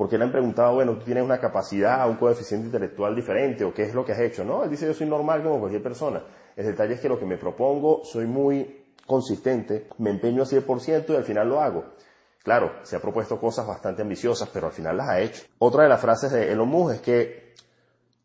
Porque 0.00 0.16
le 0.16 0.24
han 0.24 0.32
preguntado, 0.32 0.76
bueno, 0.76 0.94
tú 0.94 1.04
tienes 1.04 1.22
una 1.22 1.38
capacidad, 1.38 2.08
un 2.08 2.16
coeficiente 2.16 2.68
intelectual 2.68 3.14
diferente, 3.14 3.66
o 3.66 3.74
qué 3.74 3.82
es 3.82 3.94
lo 3.94 4.02
que 4.02 4.12
has 4.12 4.20
hecho, 4.20 4.42
¿no? 4.42 4.64
Él 4.64 4.70
dice, 4.70 4.86
yo 4.86 4.94
soy 4.94 5.06
normal 5.06 5.42
como 5.42 5.60
cualquier 5.60 5.82
persona. 5.82 6.22
El 6.56 6.64
detalle 6.64 6.94
es 6.94 7.00
que 7.00 7.08
lo 7.10 7.18
que 7.18 7.26
me 7.26 7.36
propongo, 7.36 8.00
soy 8.02 8.24
muy 8.24 8.86
consistente, 9.06 9.88
me 9.98 10.08
empeño 10.08 10.40
al 10.40 10.48
100% 10.48 11.04
y 11.10 11.16
al 11.16 11.24
final 11.24 11.50
lo 11.50 11.60
hago. 11.60 11.84
Claro, 12.42 12.76
se 12.82 12.96
ha 12.96 13.00
propuesto 13.02 13.38
cosas 13.38 13.66
bastante 13.66 14.00
ambiciosas, 14.00 14.48
pero 14.50 14.68
al 14.68 14.72
final 14.72 14.96
las 14.96 15.08
ha 15.10 15.20
hecho. 15.20 15.42
Otra 15.58 15.82
de 15.82 15.90
las 15.90 16.00
frases 16.00 16.32
de 16.32 16.50
Elon 16.50 16.70
Musk 16.70 16.94
es 16.94 17.00
que 17.02 17.54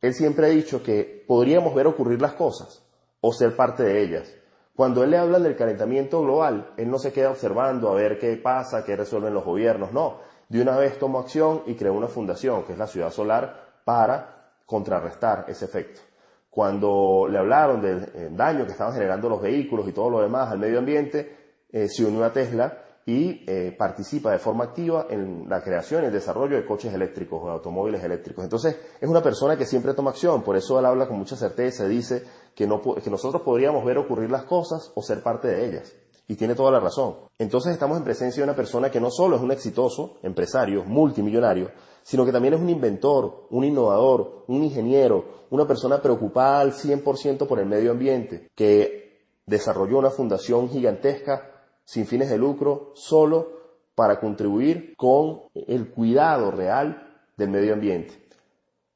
él 0.01 0.13
siempre 0.13 0.45
ha 0.45 0.49
dicho 0.51 0.81
que 0.81 1.25
podríamos 1.27 1.75
ver 1.75 1.87
ocurrir 1.87 2.21
las 2.21 2.35
cosas 2.35 2.87
o 3.19 3.33
ser 3.33 3.53
parte 3.53 3.83
de 3.83 4.01
ellas. 4.01 4.33
Cuando 4.77 5.03
él 5.03 5.11
le 5.11 5.17
habla 5.17 5.39
del 5.39 5.57
calentamiento 5.57 6.21
global, 6.21 6.71
él 6.77 6.89
no 6.89 6.99
se 6.99 7.11
queda 7.11 7.31
observando 7.31 7.89
a 7.89 7.95
ver 7.95 8.17
qué 8.17 8.37
pasa, 8.37 8.85
qué 8.85 8.95
resuelven 8.95 9.33
los 9.33 9.43
gobiernos, 9.43 9.91
no. 9.91 10.24
De 10.49 10.61
una 10.61 10.77
vez 10.77 10.99
tomó 10.99 11.19
acción 11.19 11.63
y 11.65 11.75
creó 11.75 11.93
una 11.93 12.07
fundación, 12.07 12.63
que 12.63 12.73
es 12.73 12.77
la 12.77 12.87
Ciudad 12.87 13.11
Solar, 13.11 13.81
para 13.83 14.53
contrarrestar 14.65 15.45
ese 15.47 15.65
efecto. 15.65 16.01
Cuando 16.49 17.27
le 17.29 17.37
hablaron 17.37 17.81
del 17.81 18.03
eh, 18.13 18.29
daño 18.31 18.65
que 18.65 18.71
estaban 18.71 18.93
generando 18.93 19.27
los 19.27 19.41
vehículos 19.41 19.87
y 19.87 19.91
todo 19.91 20.09
lo 20.09 20.21
demás 20.21 20.51
al 20.51 20.59
medio 20.59 20.79
ambiente, 20.79 21.63
eh, 21.69 21.87
se 21.89 22.05
unió 22.05 22.23
a 22.23 22.31
Tesla 22.31 22.81
y 23.05 23.43
eh, 23.45 23.75
participa 23.77 24.31
de 24.31 24.39
forma 24.39 24.63
activa 24.63 25.05
en 25.09 25.47
la 25.47 25.61
creación 25.61 26.03
y 26.03 26.07
el 26.07 26.13
desarrollo 26.13 26.55
de 26.55 26.65
coches 26.65 26.93
eléctricos 26.93 27.39
o 27.43 27.49
automóviles 27.49 28.03
eléctricos. 28.03 28.43
Entonces, 28.43 28.79
es 28.99 29.07
una 29.07 29.21
persona 29.21 29.55
que 29.57 29.65
siempre 29.65 29.93
toma 29.93 30.09
acción, 30.11 30.41
por 30.41 30.55
eso 30.55 30.79
él 30.79 30.85
habla 30.85 31.07
con 31.07 31.17
mucha 31.17 31.35
certeza, 31.35 31.85
dice 31.87 32.23
que, 32.55 32.65
no, 32.65 32.81
que 32.81 33.09
nosotros 33.09 33.43
podríamos 33.43 33.85
ver 33.85 33.97
ocurrir 33.97 34.31
las 34.31 34.45
cosas 34.45 34.91
o 34.95 35.01
ser 35.03 35.21
parte 35.21 35.49
de 35.49 35.65
ellas. 35.67 35.93
Y 36.27 36.35
tiene 36.35 36.55
toda 36.55 36.71
la 36.71 36.79
razón. 36.79 37.15
Entonces 37.37 37.73
estamos 37.73 37.97
en 37.97 38.03
presencia 38.03 38.41
de 38.41 38.49
una 38.49 38.55
persona 38.55 38.89
que 38.89 38.99
no 38.99 39.11
solo 39.11 39.35
es 39.35 39.41
un 39.41 39.51
exitoso 39.51 40.17
empresario, 40.23 40.83
multimillonario, 40.83 41.69
sino 42.01 42.25
que 42.25 42.31
también 42.31 42.53
es 42.55 42.61
un 42.61 42.69
inventor, 42.69 43.47
un 43.49 43.63
innovador, 43.63 44.43
un 44.47 44.63
ingeniero, 44.63 45.45
una 45.49 45.67
persona 45.67 46.01
preocupada 46.01 46.61
al 46.61 46.73
100% 46.73 47.47
por 47.47 47.59
el 47.59 47.65
medio 47.65 47.91
ambiente, 47.91 48.49
que 48.55 49.27
desarrolló 49.45 49.99
una 49.99 50.09
fundación 50.09 50.69
gigantesca 50.69 51.51
sin 51.83 52.05
fines 52.05 52.29
de 52.29 52.37
lucro, 52.37 52.91
solo 52.95 53.55
para 53.95 54.19
contribuir 54.19 54.95
con 54.97 55.43
el 55.53 55.89
cuidado 55.91 56.51
real 56.51 57.17
del 57.37 57.49
medio 57.49 57.73
ambiente. 57.73 58.25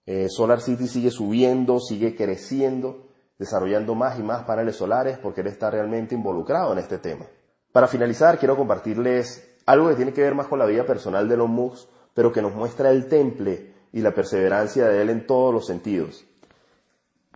Eh, 0.06 0.28
Solar 0.30 0.62
City 0.62 0.88
sigue 0.88 1.12
subiendo, 1.12 1.80
sigue 1.80 2.16
creciendo, 2.16 3.09
desarrollando 3.40 3.96
más 3.96 4.20
y 4.20 4.24
más 4.24 4.44
paneles 4.44 4.76
solares 4.76 5.18
porque 5.18 5.42
él 5.42 5.48
está 5.48 5.72
realmente 5.72 6.14
involucrado 6.14 6.74
en 6.74 6.80
este 6.80 7.00
tema. 7.00 7.26
Para 7.72 7.88
finalizar, 7.88 8.38
quiero 8.38 8.58
compartirles 8.58 9.58
algo 9.66 9.90
que 9.90 9.96
tiene 9.96 10.14
que 10.14 10.22
ver 10.22 10.36
más 10.36 10.48
con 10.48 10.60
la 10.60 10.66
vida 10.66 10.86
personal 10.86 11.28
de 11.28 11.36
Elon 11.36 11.50
Musk, 11.50 11.88
pero 12.14 12.32
que 12.32 12.42
nos 12.42 12.54
muestra 12.54 12.92
el 12.92 13.08
temple 13.08 13.74
y 13.94 14.02
la 14.02 14.12
perseverancia 14.12 14.88
de 14.88 15.02
él 15.02 15.10
en 15.10 15.26
todos 15.26 15.54
los 15.54 15.66
sentidos. 15.66 16.26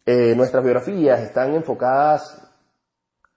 Eh, 0.06 0.34
nuestras 0.36 0.64
biografías 0.64 1.22
están 1.22 1.54
enfocadas 1.56 2.46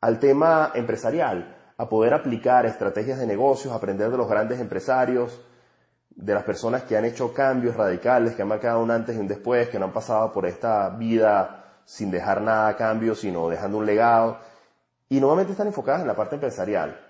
al 0.01 0.19
tema 0.19 0.73
empresarial, 0.75 1.57
a 1.79 1.89
poder 1.89 2.15
aplicar 2.15 2.67
estrategias 2.67 3.19
de 3.19 3.27
negocios, 3.27 3.73
aprender 3.73 4.11
de 4.11 4.17
los 4.17 4.29
grandes 4.29 4.59
empresarios, 4.59 5.41
de 6.11 6.35
las 6.35 6.43
personas 6.43 6.83
que 6.85 6.97
han 6.97 7.05
hecho 7.05 7.33
cambios 7.33 7.77
radicales, 7.77 8.35
que 8.35 8.43
han 8.43 8.49
marcado 8.49 8.83
un 8.83 8.91
antes 8.91 9.15
y 9.15 9.19
un 9.19 9.29
después, 9.29 9.69
que 9.69 9.79
no 9.79 9.85
han 9.85 9.93
pasado 9.93 10.33
por 10.33 10.47
esta 10.47 10.89
vida 10.89 11.66
sin 11.87 12.11
dejar 12.11 12.43
nada 12.43 12.69
a 12.69 12.77
cambio, 12.77 13.15
sino 13.15 13.49
dejando 13.49 13.79
un 13.79 13.87
legado. 13.87 14.39
Y 15.09 15.21
nuevamente 15.21 15.53
están 15.53 15.69
enfocadas 15.69 16.03
en 16.03 16.09
la 16.09 16.17
parte 16.17 16.35
empresarial. 16.35 17.01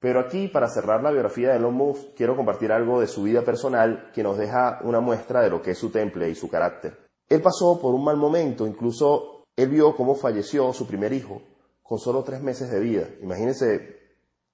Pero 0.00 0.18
aquí, 0.18 0.48
para 0.48 0.68
cerrar 0.68 1.02
la 1.02 1.12
biografía 1.12 1.50
de 1.50 1.58
Elon 1.58 1.74
Musk, 1.74 2.14
quiero 2.16 2.34
compartir 2.34 2.72
algo 2.72 3.00
de 3.00 3.06
su 3.06 3.22
vida 3.22 3.42
personal 3.42 4.10
que 4.12 4.24
nos 4.24 4.36
deja 4.36 4.80
una 4.82 4.98
muestra 4.98 5.42
de 5.42 5.50
lo 5.50 5.62
que 5.62 5.72
es 5.72 5.78
su 5.78 5.90
temple 5.90 6.28
y 6.28 6.34
su 6.34 6.48
carácter. 6.48 6.98
Él 7.28 7.42
pasó 7.42 7.78
por 7.80 7.94
un 7.94 8.02
mal 8.02 8.16
momento, 8.16 8.66
incluso 8.66 9.44
él 9.54 9.68
vio 9.68 9.94
cómo 9.94 10.14
falleció 10.14 10.72
su 10.72 10.86
primer 10.86 11.12
hijo, 11.12 11.42
con 11.82 11.98
solo 11.98 12.22
tres 12.22 12.40
meses 12.40 12.70
de 12.70 12.80
vida. 12.80 13.06
Imagínense, 13.20 13.98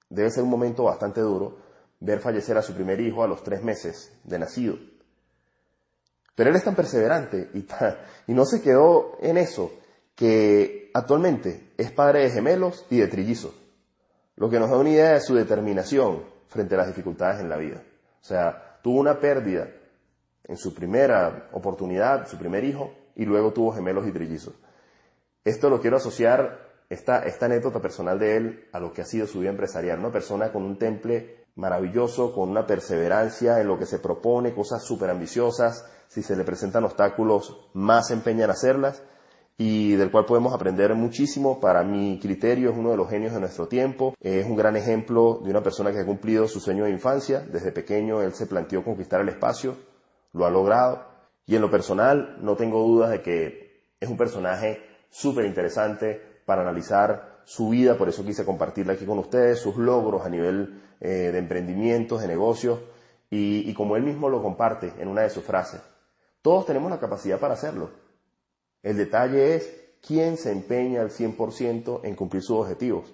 debe 0.09 0.29
ser 0.29 0.43
un 0.43 0.49
momento 0.49 0.83
bastante 0.83 1.21
duro 1.21 1.57
ver 1.99 2.19
fallecer 2.19 2.57
a 2.57 2.61
su 2.61 2.73
primer 2.73 2.99
hijo 2.99 3.23
a 3.23 3.27
los 3.27 3.43
tres 3.43 3.63
meses 3.63 4.19
de 4.23 4.39
nacido. 4.39 4.75
Pero 6.35 6.49
él 6.49 6.55
es 6.55 6.63
tan 6.63 6.75
perseverante 6.75 7.49
y, 7.53 7.65
y 8.27 8.33
no 8.33 8.45
se 8.45 8.61
quedó 8.61 9.17
en 9.21 9.37
eso, 9.37 9.71
que 10.15 10.91
actualmente 10.93 11.71
es 11.77 11.91
padre 11.91 12.21
de 12.21 12.29
gemelos 12.29 12.85
y 12.89 12.99
de 12.99 13.07
trillizos, 13.07 13.53
lo 14.35 14.49
que 14.49 14.59
nos 14.59 14.69
da 14.69 14.77
una 14.77 14.89
idea 14.89 15.13
de 15.13 15.21
su 15.21 15.35
determinación 15.35 16.23
frente 16.47 16.75
a 16.75 16.79
las 16.79 16.87
dificultades 16.87 17.41
en 17.41 17.49
la 17.49 17.57
vida. 17.57 17.81
O 18.21 18.23
sea, 18.23 18.79
tuvo 18.81 18.99
una 18.99 19.19
pérdida 19.19 19.69
en 20.43 20.57
su 20.57 20.73
primera 20.73 21.49
oportunidad, 21.53 22.27
su 22.27 22.37
primer 22.37 22.63
hijo, 22.63 22.93
y 23.15 23.25
luego 23.25 23.53
tuvo 23.53 23.71
gemelos 23.71 24.07
y 24.07 24.11
trillizos. 24.11 24.53
Esto 25.43 25.69
lo 25.69 25.79
quiero 25.79 25.97
asociar 25.97 26.65
esta, 26.89 27.23
esta 27.23 27.45
anécdota 27.45 27.79
personal 27.79 28.19
de 28.19 28.37
él 28.37 28.67
a 28.71 28.79
lo 28.79 28.91
que 28.91 29.01
ha 29.01 29.05
sido 29.05 29.27
su 29.27 29.39
vida 29.39 29.51
empresarial. 29.51 29.99
Una 29.99 30.11
persona 30.11 30.51
con 30.51 30.63
un 30.63 30.77
temple 30.77 31.44
maravilloso, 31.55 32.33
con 32.33 32.49
una 32.49 32.65
perseverancia 32.65 33.59
en 33.59 33.67
lo 33.67 33.77
que 33.77 33.85
se 33.85 33.99
propone, 33.99 34.53
cosas 34.53 34.83
súper 34.83 35.09
ambiciosas. 35.09 35.85
Si 36.07 36.21
se 36.21 36.35
le 36.35 36.43
presentan 36.43 36.83
obstáculos, 36.83 37.69
más 37.73 38.07
se 38.07 38.13
empeña 38.13 38.45
en 38.45 38.51
hacerlas 38.51 39.03
y 39.57 39.95
del 39.95 40.11
cual 40.11 40.25
podemos 40.25 40.53
aprender 40.53 40.93
muchísimo. 40.95 41.59
Para 41.59 41.83
mi 41.83 42.19
criterio 42.19 42.71
es 42.71 42.77
uno 42.77 42.91
de 42.91 42.97
los 42.97 43.09
genios 43.09 43.33
de 43.33 43.39
nuestro 43.39 43.67
tiempo. 43.67 44.13
Es 44.19 44.45
un 44.45 44.55
gran 44.55 44.75
ejemplo 44.75 45.39
de 45.43 45.49
una 45.49 45.63
persona 45.63 45.91
que 45.91 45.99
ha 45.99 46.05
cumplido 46.05 46.47
su 46.47 46.59
sueño 46.59 46.85
de 46.85 46.91
infancia. 46.91 47.39
Desde 47.39 47.71
pequeño 47.71 48.21
él 48.21 48.33
se 48.33 48.47
planteó 48.47 48.83
conquistar 48.83 49.21
el 49.21 49.29
espacio, 49.29 49.75
lo 50.33 50.45
ha 50.45 50.49
logrado. 50.49 51.05
Y 51.45 51.55
en 51.55 51.61
lo 51.61 51.71
personal 51.71 52.37
no 52.41 52.55
tengo 52.55 52.83
dudas 52.83 53.11
de 53.11 53.21
que 53.21 53.93
es 53.99 54.09
un 54.09 54.17
personaje 54.17 54.81
súper 55.09 55.45
interesante, 55.45 56.35
para 56.45 56.61
analizar 56.61 57.34
su 57.45 57.69
vida, 57.69 57.97
por 57.97 58.09
eso 58.09 58.25
quise 58.25 58.43
compartirla 58.43 58.93
aquí 58.93 59.05
con 59.05 59.19
ustedes, 59.19 59.59
sus 59.59 59.77
logros 59.77 60.25
a 60.25 60.29
nivel 60.29 60.81
eh, 60.99 61.29
de 61.31 61.37
emprendimientos, 61.37 62.21
de 62.21 62.27
negocios, 62.27 62.79
y, 63.29 63.73
como 63.73 63.95
él 63.95 64.03
mismo 64.03 64.29
lo 64.29 64.41
comparte 64.41 64.93
en 64.97 65.07
una 65.07 65.21
de 65.21 65.29
sus 65.29 65.43
frases, 65.43 65.81
todos 66.41 66.65
tenemos 66.65 66.89
la 66.89 66.99
capacidad 66.99 67.39
para 67.39 67.55
hacerlo. 67.55 67.89
El 68.81 68.97
detalle 68.97 69.55
es 69.55 69.97
quién 70.01 70.37
se 70.37 70.51
empeña 70.51 71.01
al 71.01 71.09
100% 71.09 72.01
en 72.03 72.15
cumplir 72.15 72.43
sus 72.43 72.57
objetivos. 72.57 73.13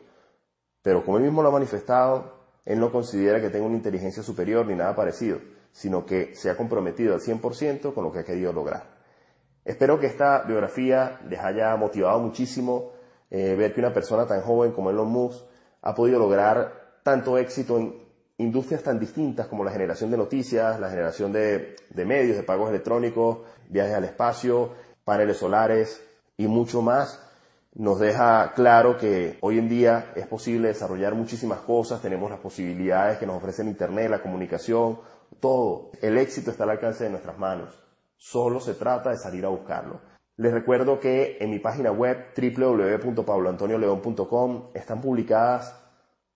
Pero 0.81 1.03
como 1.03 1.17
él 1.17 1.23
mismo 1.23 1.41
lo 1.41 1.50
ha 1.50 1.53
manifestado, 1.53 2.39
él 2.65 2.79
no 2.79 2.91
considera 2.91 3.41
que 3.41 3.50
tenga 3.50 3.65
una 3.65 3.77
inteligencia 3.77 4.21
superior 4.21 4.65
ni 4.67 4.75
nada 4.75 4.95
parecido, 4.95 5.39
sino 5.71 6.05
que 6.05 6.35
se 6.35 6.50
ha 6.50 6.57
comprometido 6.57 7.15
al 7.15 7.21
100% 7.21 7.93
con 7.93 8.03
lo 8.03 8.11
que 8.11 8.19
ha 8.19 8.25
querido 8.25 8.53
lograr. 8.53 8.83
Espero 9.63 10.00
que 10.00 10.07
esta 10.07 10.43
biografía 10.43 11.19
les 11.27 11.39
haya 11.39 11.75
motivado 11.77 12.19
muchísimo 12.19 12.91
eh, 13.31 13.55
ver 13.55 13.73
que 13.73 13.79
una 13.79 13.93
persona 13.93 14.27
tan 14.27 14.41
joven 14.41 14.71
como 14.71 14.91
Elon 14.91 15.09
Musk 15.09 15.43
ha 15.81 15.95
podido 15.95 16.19
lograr 16.19 17.00
tanto 17.03 17.38
éxito 17.38 17.79
en 17.79 17.95
industrias 18.38 18.83
tan 18.83 19.00
distintas 19.00 19.47
como 19.47 19.63
la 19.63 19.71
generación 19.71 20.11
de 20.11 20.17
noticias, 20.17 20.79
la 20.79 20.89
generación 20.89 21.31
de, 21.31 21.75
de 21.89 22.05
medios, 22.05 22.38
de 22.38 22.43
pagos 22.43 22.69
electrónicos, 22.69 23.39
viajes 23.69 23.95
al 23.95 24.03
espacio, 24.03 24.71
paneles 25.03 25.38
solares 25.38 26.03
y 26.38 26.47
mucho 26.47 26.81
más, 26.81 27.19
nos 27.73 28.00
deja 28.00 28.51
claro 28.53 28.97
que 28.97 29.38
hoy 29.41 29.57
en 29.57 29.69
día 29.69 30.11
es 30.15 30.27
posible 30.27 30.67
desarrollar 30.67 31.15
muchísimas 31.15 31.59
cosas, 31.59 32.01
tenemos 32.01 32.29
las 32.29 32.39
posibilidades 32.39 33.17
que 33.17 33.25
nos 33.25 33.38
ofrecen 33.38 33.69
Internet, 33.69 34.09
la 34.09 34.21
comunicación, 34.21 35.00
todo. 35.39 35.91
El 36.01 36.17
éxito 36.17 36.51
está 36.51 36.65
al 36.65 36.71
alcance 36.71 37.05
de 37.05 37.09
nuestras 37.11 37.38
manos. 37.38 37.81
Solo 38.17 38.59
se 38.59 38.73
trata 38.73 39.11
de 39.11 39.17
salir 39.17 39.45
a 39.45 39.50
buscarlo. 39.50 40.01
Les 40.38 40.53
recuerdo 40.53 41.00
que 41.00 41.38
en 41.39 41.50
mi 41.50 41.57
página 41.59 41.91
web 41.91 42.27
www.pabloantonioleon.com 42.35 44.69
están 44.73 45.01
publicadas 45.01 45.75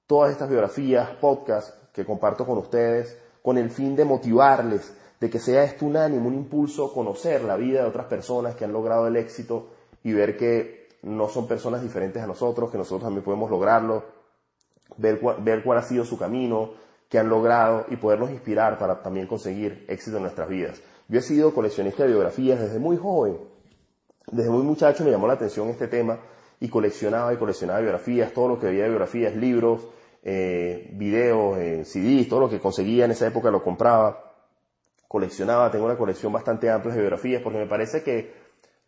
todas 0.06 0.32
estas 0.32 0.50
biografías, 0.50 1.10
podcasts 1.22 1.74
que 1.94 2.06
comparto 2.06 2.46
con 2.46 2.58
ustedes 2.58 3.18
con 3.42 3.58
el 3.58 3.70
fin 3.70 3.96
de 3.96 4.04
motivarles, 4.06 4.94
de 5.20 5.30
que 5.30 5.40
sea 5.40 5.64
esto 5.64 5.86
un 5.86 5.98
ánimo, 5.98 6.28
un 6.28 6.34
impulso, 6.34 6.92
conocer 6.92 7.44
la 7.44 7.56
vida 7.56 7.84
de 7.84 7.88
otras 7.88 8.08
personas 8.08 8.56
que 8.56 8.66
han 8.66 8.74
logrado 8.74 9.08
el 9.08 9.16
éxito 9.16 9.70
y 10.04 10.12
ver 10.14 10.36
que 10.36 10.90
no 11.04 11.30
son 11.30 11.48
personas 11.48 11.82
diferentes 11.82 12.22
a 12.22 12.28
nosotros, 12.28 12.70
que 12.72 12.78
nosotros 12.78 13.04
también 13.04 13.24
podemos 13.24 13.50
lograrlo, 13.50 14.04
ver, 14.98 15.22
ver 15.40 15.64
cuál 15.64 15.78
ha 15.78 15.84
sido 15.84 16.04
su 16.04 16.18
camino, 16.18 16.72
que 17.08 17.20
han 17.20 17.30
logrado 17.30 17.86
y 17.90 17.96
podernos 17.96 18.32
inspirar 18.32 18.78
para 18.78 19.02
también 19.02 19.28
conseguir 19.28 19.86
éxito 19.88 20.18
en 20.18 20.24
nuestras 20.24 20.50
vidas. 20.50 20.82
Yo 21.08 21.20
he 21.20 21.22
sido 21.22 21.54
coleccionista 21.54 22.04
de 22.04 22.10
biografías 22.10 22.60
desde 22.60 22.80
muy 22.80 22.98
joven 22.98 23.55
desde 24.32 24.50
muy 24.50 24.64
muchacho 24.64 25.04
me 25.04 25.12
llamó 25.12 25.28
la 25.28 25.34
atención 25.34 25.70
este 25.70 25.88
tema 25.88 26.20
y 26.60 26.70
coleccionaba 26.70 27.34
y 27.34 27.38
coleccionaba 27.38 27.80
biografías, 27.80 28.34
todo 28.34 28.48
lo 28.48 28.60
que 28.60 28.68
había 28.68 28.84
de 28.84 28.90
biografías, 28.90 29.36
libros, 29.36 29.88
eh, 30.24 30.90
videos, 30.94 31.58
eh, 31.58 31.86
CDs, 31.86 32.28
todo 32.28 32.40
lo 32.40 32.50
que 32.50 32.60
conseguía 32.60 33.06
en 33.06 33.12
esa 33.12 33.28
época 33.28 33.52
lo 33.52 33.64
compraba. 33.64 34.22
coleccionaba, 35.08 35.72
tengo 35.72 35.86
una 35.86 35.98
colección 35.98 36.34
bastante 36.34 36.70
amplia 36.70 36.94
de 36.94 37.00
biografías, 37.02 37.42
porque 37.42 37.60
me 37.60 37.68
parece 37.68 38.04
que 38.04 38.34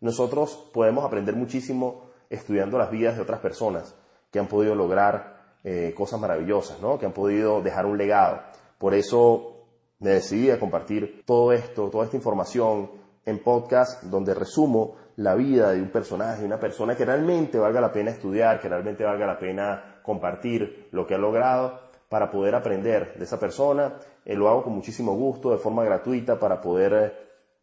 nosotros 0.00 0.70
podemos 0.74 1.04
aprender 1.04 1.34
muchísimo 1.34 2.10
estudiando 2.28 2.76
las 2.76 2.90
vidas 2.90 3.16
de 3.16 3.22
otras 3.22 3.40
personas 3.40 3.94
que 4.30 4.38
han 4.38 4.46
podido 4.46 4.74
lograr 4.74 5.56
eh, 5.64 5.94
cosas 5.96 6.20
maravillosas, 6.20 6.80
¿no? 6.80 6.98
que 6.98 7.06
han 7.06 7.12
podido 7.12 7.62
dejar 7.62 7.86
un 7.86 7.96
legado. 7.96 8.40
Por 8.78 8.94
eso 8.94 9.64
me 10.00 10.10
decidí 10.10 10.50
a 10.50 10.60
compartir 10.60 11.22
todo 11.24 11.52
esto, 11.52 11.88
toda 11.88 12.04
esta 12.04 12.16
información 12.16 12.90
en 13.24 13.38
podcast 13.42 14.02
donde 14.04 14.34
resumo 14.34 14.96
la 15.18 15.34
vida 15.34 15.72
de 15.72 15.82
un 15.82 15.88
personaje, 15.88 16.44
una 16.44 16.60
persona 16.60 16.96
que 16.96 17.04
realmente 17.04 17.58
valga 17.58 17.80
la 17.80 17.92
pena 17.92 18.12
estudiar, 18.12 18.60
que 18.60 18.68
realmente 18.68 19.02
valga 19.02 19.26
la 19.26 19.36
pena 19.36 19.98
compartir 20.00 20.88
lo 20.92 21.08
que 21.08 21.16
ha 21.16 21.18
logrado 21.18 21.80
para 22.08 22.30
poder 22.30 22.54
aprender 22.54 23.14
de 23.18 23.24
esa 23.24 23.40
persona. 23.40 23.94
Eh, 24.24 24.36
lo 24.36 24.48
hago 24.48 24.62
con 24.62 24.74
muchísimo 24.74 25.14
gusto, 25.16 25.50
de 25.50 25.58
forma 25.58 25.82
gratuita, 25.82 26.38
para 26.38 26.60
poder 26.60 27.16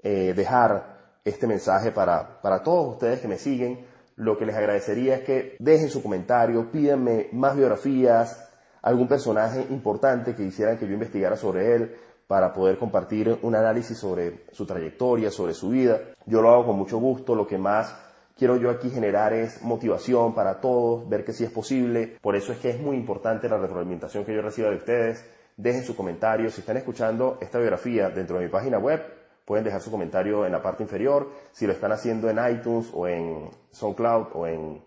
eh, 0.04 0.34
dejar 0.36 0.98
este 1.24 1.48
mensaje 1.48 1.94
para, 1.94 2.42
para 2.42 2.62
todos 2.62 2.96
ustedes 2.96 3.22
que 3.22 3.30
me 3.30 3.38
siguen. 3.38 3.86
Lo 4.18 4.38
que 4.38 4.46
les 4.46 4.56
agradecería 4.56 5.16
es 5.16 5.22
que 5.22 5.56
dejen 5.60 5.90
su 5.90 6.04
comentario, 6.04 6.70
pídanme 6.70 7.30
más 7.32 7.56
biografías, 7.56 8.50
algún 8.82 9.08
personaje 9.08 9.66
importante 9.70 10.36
que 10.36 10.44
quisieran 10.44 10.78
que 10.78 10.88
yo 10.88 10.94
investigara 10.94 11.38
sobre 11.38 11.74
él 11.74 11.96
para 12.28 12.54
poder 12.54 12.78
compartir 12.78 13.38
un 13.42 13.56
análisis 13.56 13.98
sobre 13.98 14.46
su 14.52 14.66
trayectoria, 14.66 15.30
sobre 15.30 15.54
su 15.54 15.70
vida. 15.70 16.00
Yo 16.26 16.42
lo 16.42 16.50
hago 16.50 16.66
con 16.66 16.78
mucho 16.78 16.98
gusto, 16.98 17.36
lo 17.36 17.46
que 17.46 17.58
más 17.58 17.96
quiero 18.38 18.58
yo 18.58 18.70
aquí 18.70 18.90
generar 18.90 19.34
es 19.34 19.62
motivación 19.62 20.34
para 20.34 20.60
todos, 20.60 21.08
ver 21.08 21.24
que 21.24 21.34
sí 21.34 21.44
es 21.44 21.52
posible. 21.52 22.18
Por 22.22 22.36
eso 22.36 22.52
es 22.52 22.60
que 22.60 22.70
es 22.70 22.80
muy 22.80 22.98
importante 22.98 23.50
la 23.50 23.58
retroalimentación 23.58 24.26
que 24.26 24.34
yo 24.34 24.42
reciba 24.42 24.70
de 24.70 24.78
ustedes. 24.78 25.26
Dejen 25.58 25.84
su 25.84 25.96
comentario. 25.96 26.50
Si 26.50 26.62
están 26.62 26.78
escuchando 26.78 27.38
esta 27.40 27.60
biografía 27.60 28.10
dentro 28.10 28.38
de 28.38 28.46
mi 28.46 28.52
página 28.52 28.78
web, 28.78 29.02
pueden 29.46 29.64
dejar 29.64 29.82
su 29.82 29.92
comentario 29.92 30.46
en 30.46 30.52
la 30.52 30.62
parte 30.62 30.84
inferior. 30.84 31.30
Si 31.52 31.66
lo 31.66 31.74
están 31.74 31.92
haciendo 31.92 32.30
en 32.30 32.40
iTunes 32.52 32.90
o 32.94 33.08
en 33.08 33.50
SoundCloud 33.72 34.28
o 34.34 34.48
en 34.48 34.82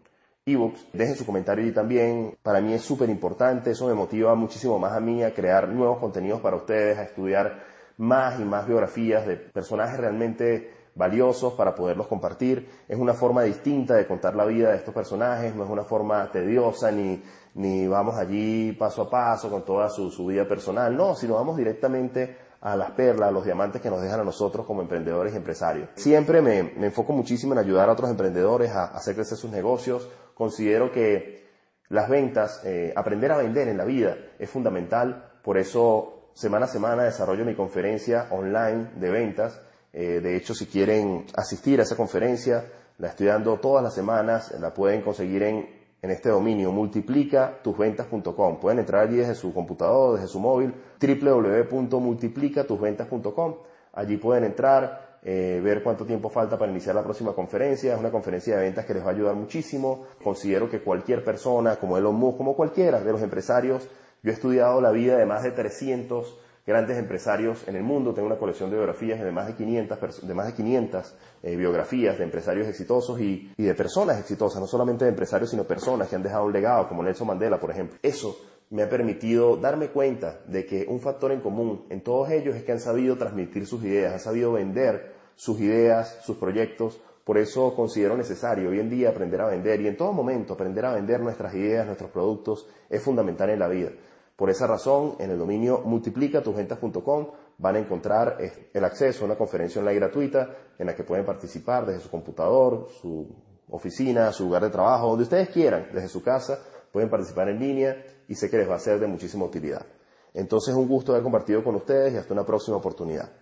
ebooks, 0.52 0.86
dejen 0.92 1.16
su 1.16 1.26
comentario 1.26 1.66
y 1.66 1.72
también. 1.72 2.36
Para 2.42 2.60
mí 2.60 2.72
es 2.72 2.82
súper 2.82 3.08
importante, 3.08 3.70
eso 3.70 3.86
me 3.86 3.94
motiva 3.94 4.34
muchísimo 4.34 4.78
más 4.78 4.92
a 4.92 5.00
mí 5.00 5.22
a 5.22 5.34
crear 5.34 5.68
nuevos 5.68 5.98
contenidos 5.98 6.40
para 6.40 6.56
ustedes, 6.56 6.98
a 6.98 7.02
estudiar 7.02 7.62
más 7.98 8.40
y 8.40 8.44
más 8.44 8.66
biografías 8.66 9.26
de 9.26 9.36
personajes 9.36 9.98
realmente 9.98 10.72
valiosos 10.94 11.54
para 11.54 11.74
poderlos 11.74 12.08
compartir. 12.08 12.68
Es 12.88 12.98
una 12.98 13.14
forma 13.14 13.42
distinta 13.42 13.94
de 13.94 14.06
contar 14.06 14.34
la 14.34 14.44
vida 14.44 14.70
de 14.70 14.76
estos 14.76 14.94
personajes, 14.94 15.54
no 15.54 15.64
es 15.64 15.70
una 15.70 15.84
forma 15.84 16.30
tediosa 16.30 16.90
ni, 16.90 17.22
ni 17.54 17.86
vamos 17.86 18.16
allí 18.16 18.72
paso 18.72 19.02
a 19.02 19.10
paso 19.10 19.50
con 19.50 19.64
toda 19.64 19.88
su, 19.88 20.10
su 20.10 20.26
vida 20.26 20.46
personal, 20.46 20.96
no, 20.96 21.14
sino 21.14 21.34
vamos 21.34 21.56
directamente 21.56 22.47
a 22.60 22.76
las 22.76 22.90
perlas, 22.92 23.28
a 23.28 23.32
los 23.32 23.44
diamantes 23.44 23.80
que 23.80 23.90
nos 23.90 24.02
dejan 24.02 24.20
a 24.20 24.24
nosotros 24.24 24.66
como 24.66 24.82
emprendedores 24.82 25.32
y 25.32 25.36
empresarios. 25.36 25.88
Siempre 25.94 26.42
me, 26.42 26.62
me 26.62 26.86
enfoco 26.86 27.12
muchísimo 27.12 27.52
en 27.52 27.58
ayudar 27.58 27.88
a 27.88 27.92
otros 27.92 28.10
emprendedores 28.10 28.70
a, 28.72 28.86
hacer 28.86 29.14
crecer 29.14 29.38
sus 29.38 29.50
negocios. 29.50 30.08
Considero 30.34 30.90
que 30.90 31.46
las 31.88 32.08
ventas, 32.08 32.60
eh, 32.64 32.92
aprender 32.94 33.32
a 33.32 33.38
vender 33.38 33.68
en 33.68 33.78
la 33.78 33.84
vida 33.84 34.16
es 34.38 34.50
fundamental. 34.50 35.30
Por 35.42 35.56
eso, 35.56 36.30
semana 36.34 36.66
a 36.66 36.68
semana 36.68 37.04
desarrollo 37.04 37.44
mi 37.44 37.54
conferencia 37.54 38.26
online 38.30 38.90
de 38.96 39.10
ventas. 39.10 39.60
Eh, 39.92 40.20
de 40.20 40.36
hecho, 40.36 40.54
si 40.54 40.66
quieren 40.66 41.26
asistir 41.34 41.80
a 41.80 41.84
esa 41.84 41.96
conferencia, 41.96 42.64
la 42.98 43.08
estoy 43.08 43.28
dando 43.28 43.58
todas 43.58 43.82
las 43.82 43.94
semanas. 43.94 44.52
La 44.60 44.74
pueden 44.74 45.00
conseguir 45.00 45.44
en 45.44 45.77
en 46.00 46.10
este 46.10 46.28
dominio, 46.28 46.70
multiplicatusventas.com. 46.72 48.60
Pueden 48.60 48.78
entrar 48.80 49.08
allí 49.08 49.16
desde 49.16 49.34
su 49.34 49.52
computador, 49.52 50.14
desde 50.14 50.28
su 50.28 50.38
móvil, 50.38 50.72
www.multiplicatusventas.com. 51.00 53.56
Allí 53.94 54.16
pueden 54.16 54.44
entrar, 54.44 55.18
eh, 55.22 55.60
ver 55.62 55.82
cuánto 55.82 56.06
tiempo 56.06 56.28
falta 56.28 56.56
para 56.56 56.70
iniciar 56.70 56.94
la 56.94 57.02
próxima 57.02 57.32
conferencia. 57.32 57.94
Es 57.94 58.00
una 58.00 58.12
conferencia 58.12 58.56
de 58.56 58.62
ventas 58.62 58.84
que 58.84 58.94
les 58.94 59.04
va 59.04 59.08
a 59.08 59.12
ayudar 59.12 59.34
muchísimo. 59.34 60.04
Considero 60.22 60.70
que 60.70 60.80
cualquier 60.80 61.24
persona, 61.24 61.74
como 61.76 61.98
Elon 61.98 62.14
Musk, 62.14 62.38
como 62.38 62.54
cualquiera 62.54 63.00
de 63.00 63.10
los 63.10 63.22
empresarios, 63.22 63.88
yo 64.22 64.30
he 64.30 64.34
estudiado 64.34 64.80
la 64.80 64.92
vida 64.92 65.16
de 65.16 65.26
más 65.26 65.42
de 65.42 65.50
300 65.50 66.38
grandes 66.68 66.98
empresarios 66.98 67.66
en 67.66 67.76
el 67.76 67.82
mundo. 67.82 68.12
Tengo 68.12 68.26
una 68.26 68.36
colección 68.36 68.68
de 68.68 68.76
biografías 68.76 69.18
de 69.18 69.32
más 69.32 69.46
de 69.46 69.54
500, 69.54 70.28
de 70.28 70.34
más 70.34 70.46
de 70.48 70.52
500 70.52 71.14
eh, 71.42 71.56
biografías 71.56 72.18
de 72.18 72.24
empresarios 72.24 72.68
exitosos 72.68 73.18
y, 73.18 73.50
y, 73.56 73.62
de 73.62 73.74
personas 73.74 74.20
exitosas, 74.20 74.60
no 74.60 74.66
solamente 74.66 75.06
de 75.06 75.10
empresarios, 75.10 75.48
sino 75.48 75.64
personas 75.64 76.08
que 76.08 76.16
han 76.16 76.22
dejado 76.22 76.44
un 76.44 76.52
legado, 76.52 76.86
como 76.86 77.02
Nelson 77.02 77.26
Mandela, 77.26 77.58
por 77.58 77.70
ejemplo. 77.70 77.96
Eso 78.02 78.36
me 78.68 78.82
ha 78.82 78.90
permitido 78.90 79.56
darme 79.56 79.88
cuenta 79.88 80.40
de 80.46 80.66
que 80.66 80.84
un 80.86 81.00
factor 81.00 81.32
en 81.32 81.40
común 81.40 81.86
en 81.88 82.02
todos 82.02 82.30
ellos 82.30 82.54
es 82.54 82.64
que 82.64 82.72
han 82.72 82.80
sabido 82.80 83.16
transmitir 83.16 83.66
sus 83.66 83.82
ideas, 83.82 84.12
han 84.12 84.20
sabido 84.20 84.52
vender 84.52 85.14
sus 85.36 85.58
ideas, 85.60 86.18
sus 86.22 86.36
proyectos. 86.36 87.00
Por 87.24 87.38
eso 87.38 87.74
considero 87.74 88.14
necesario 88.14 88.68
hoy 88.68 88.80
en 88.80 88.90
día 88.90 89.08
aprender 89.08 89.40
a 89.40 89.46
vender 89.46 89.80
y 89.80 89.86
en 89.86 89.96
todo 89.96 90.12
momento 90.12 90.52
aprender 90.52 90.84
a 90.84 90.92
vender 90.92 91.20
nuestras 91.20 91.54
ideas, 91.54 91.86
nuestros 91.86 92.10
productos 92.10 92.68
es 92.90 93.02
fundamental 93.02 93.48
en 93.48 93.58
la 93.58 93.68
vida. 93.68 93.90
Por 94.38 94.50
esa 94.50 94.68
razón, 94.68 95.16
en 95.18 95.32
el 95.32 95.38
dominio 95.38 95.82
multiplicatusventas.com 95.84 97.26
van 97.58 97.74
a 97.74 97.80
encontrar 97.80 98.36
eh, 98.38 98.70
el 98.72 98.84
acceso 98.84 99.22
a 99.22 99.26
una 99.26 99.36
conferencia 99.36 99.80
online 99.80 99.98
gratuita 99.98 100.54
en 100.78 100.86
la 100.86 100.94
que 100.94 101.02
pueden 101.02 101.26
participar 101.26 101.84
desde 101.84 102.02
su 102.02 102.08
computador, 102.08 102.86
su 103.02 103.26
oficina, 103.68 104.30
su 104.30 104.44
lugar 104.44 104.62
de 104.62 104.70
trabajo, 104.70 105.08
donde 105.08 105.24
ustedes 105.24 105.48
quieran, 105.48 105.88
desde 105.92 106.06
su 106.06 106.22
casa, 106.22 106.56
pueden 106.92 107.10
participar 107.10 107.48
en 107.48 107.58
línea 107.58 107.96
y 108.28 108.36
sé 108.36 108.48
que 108.48 108.58
les 108.58 108.70
va 108.70 108.76
a 108.76 108.78
ser 108.78 109.00
de 109.00 109.08
muchísima 109.08 109.44
utilidad. 109.44 109.84
Entonces, 110.32 110.72
un 110.72 110.86
gusto 110.86 111.10
haber 111.10 111.24
compartido 111.24 111.64
con 111.64 111.74
ustedes 111.74 112.14
y 112.14 112.16
hasta 112.16 112.32
una 112.32 112.46
próxima 112.46 112.76
oportunidad. 112.76 113.32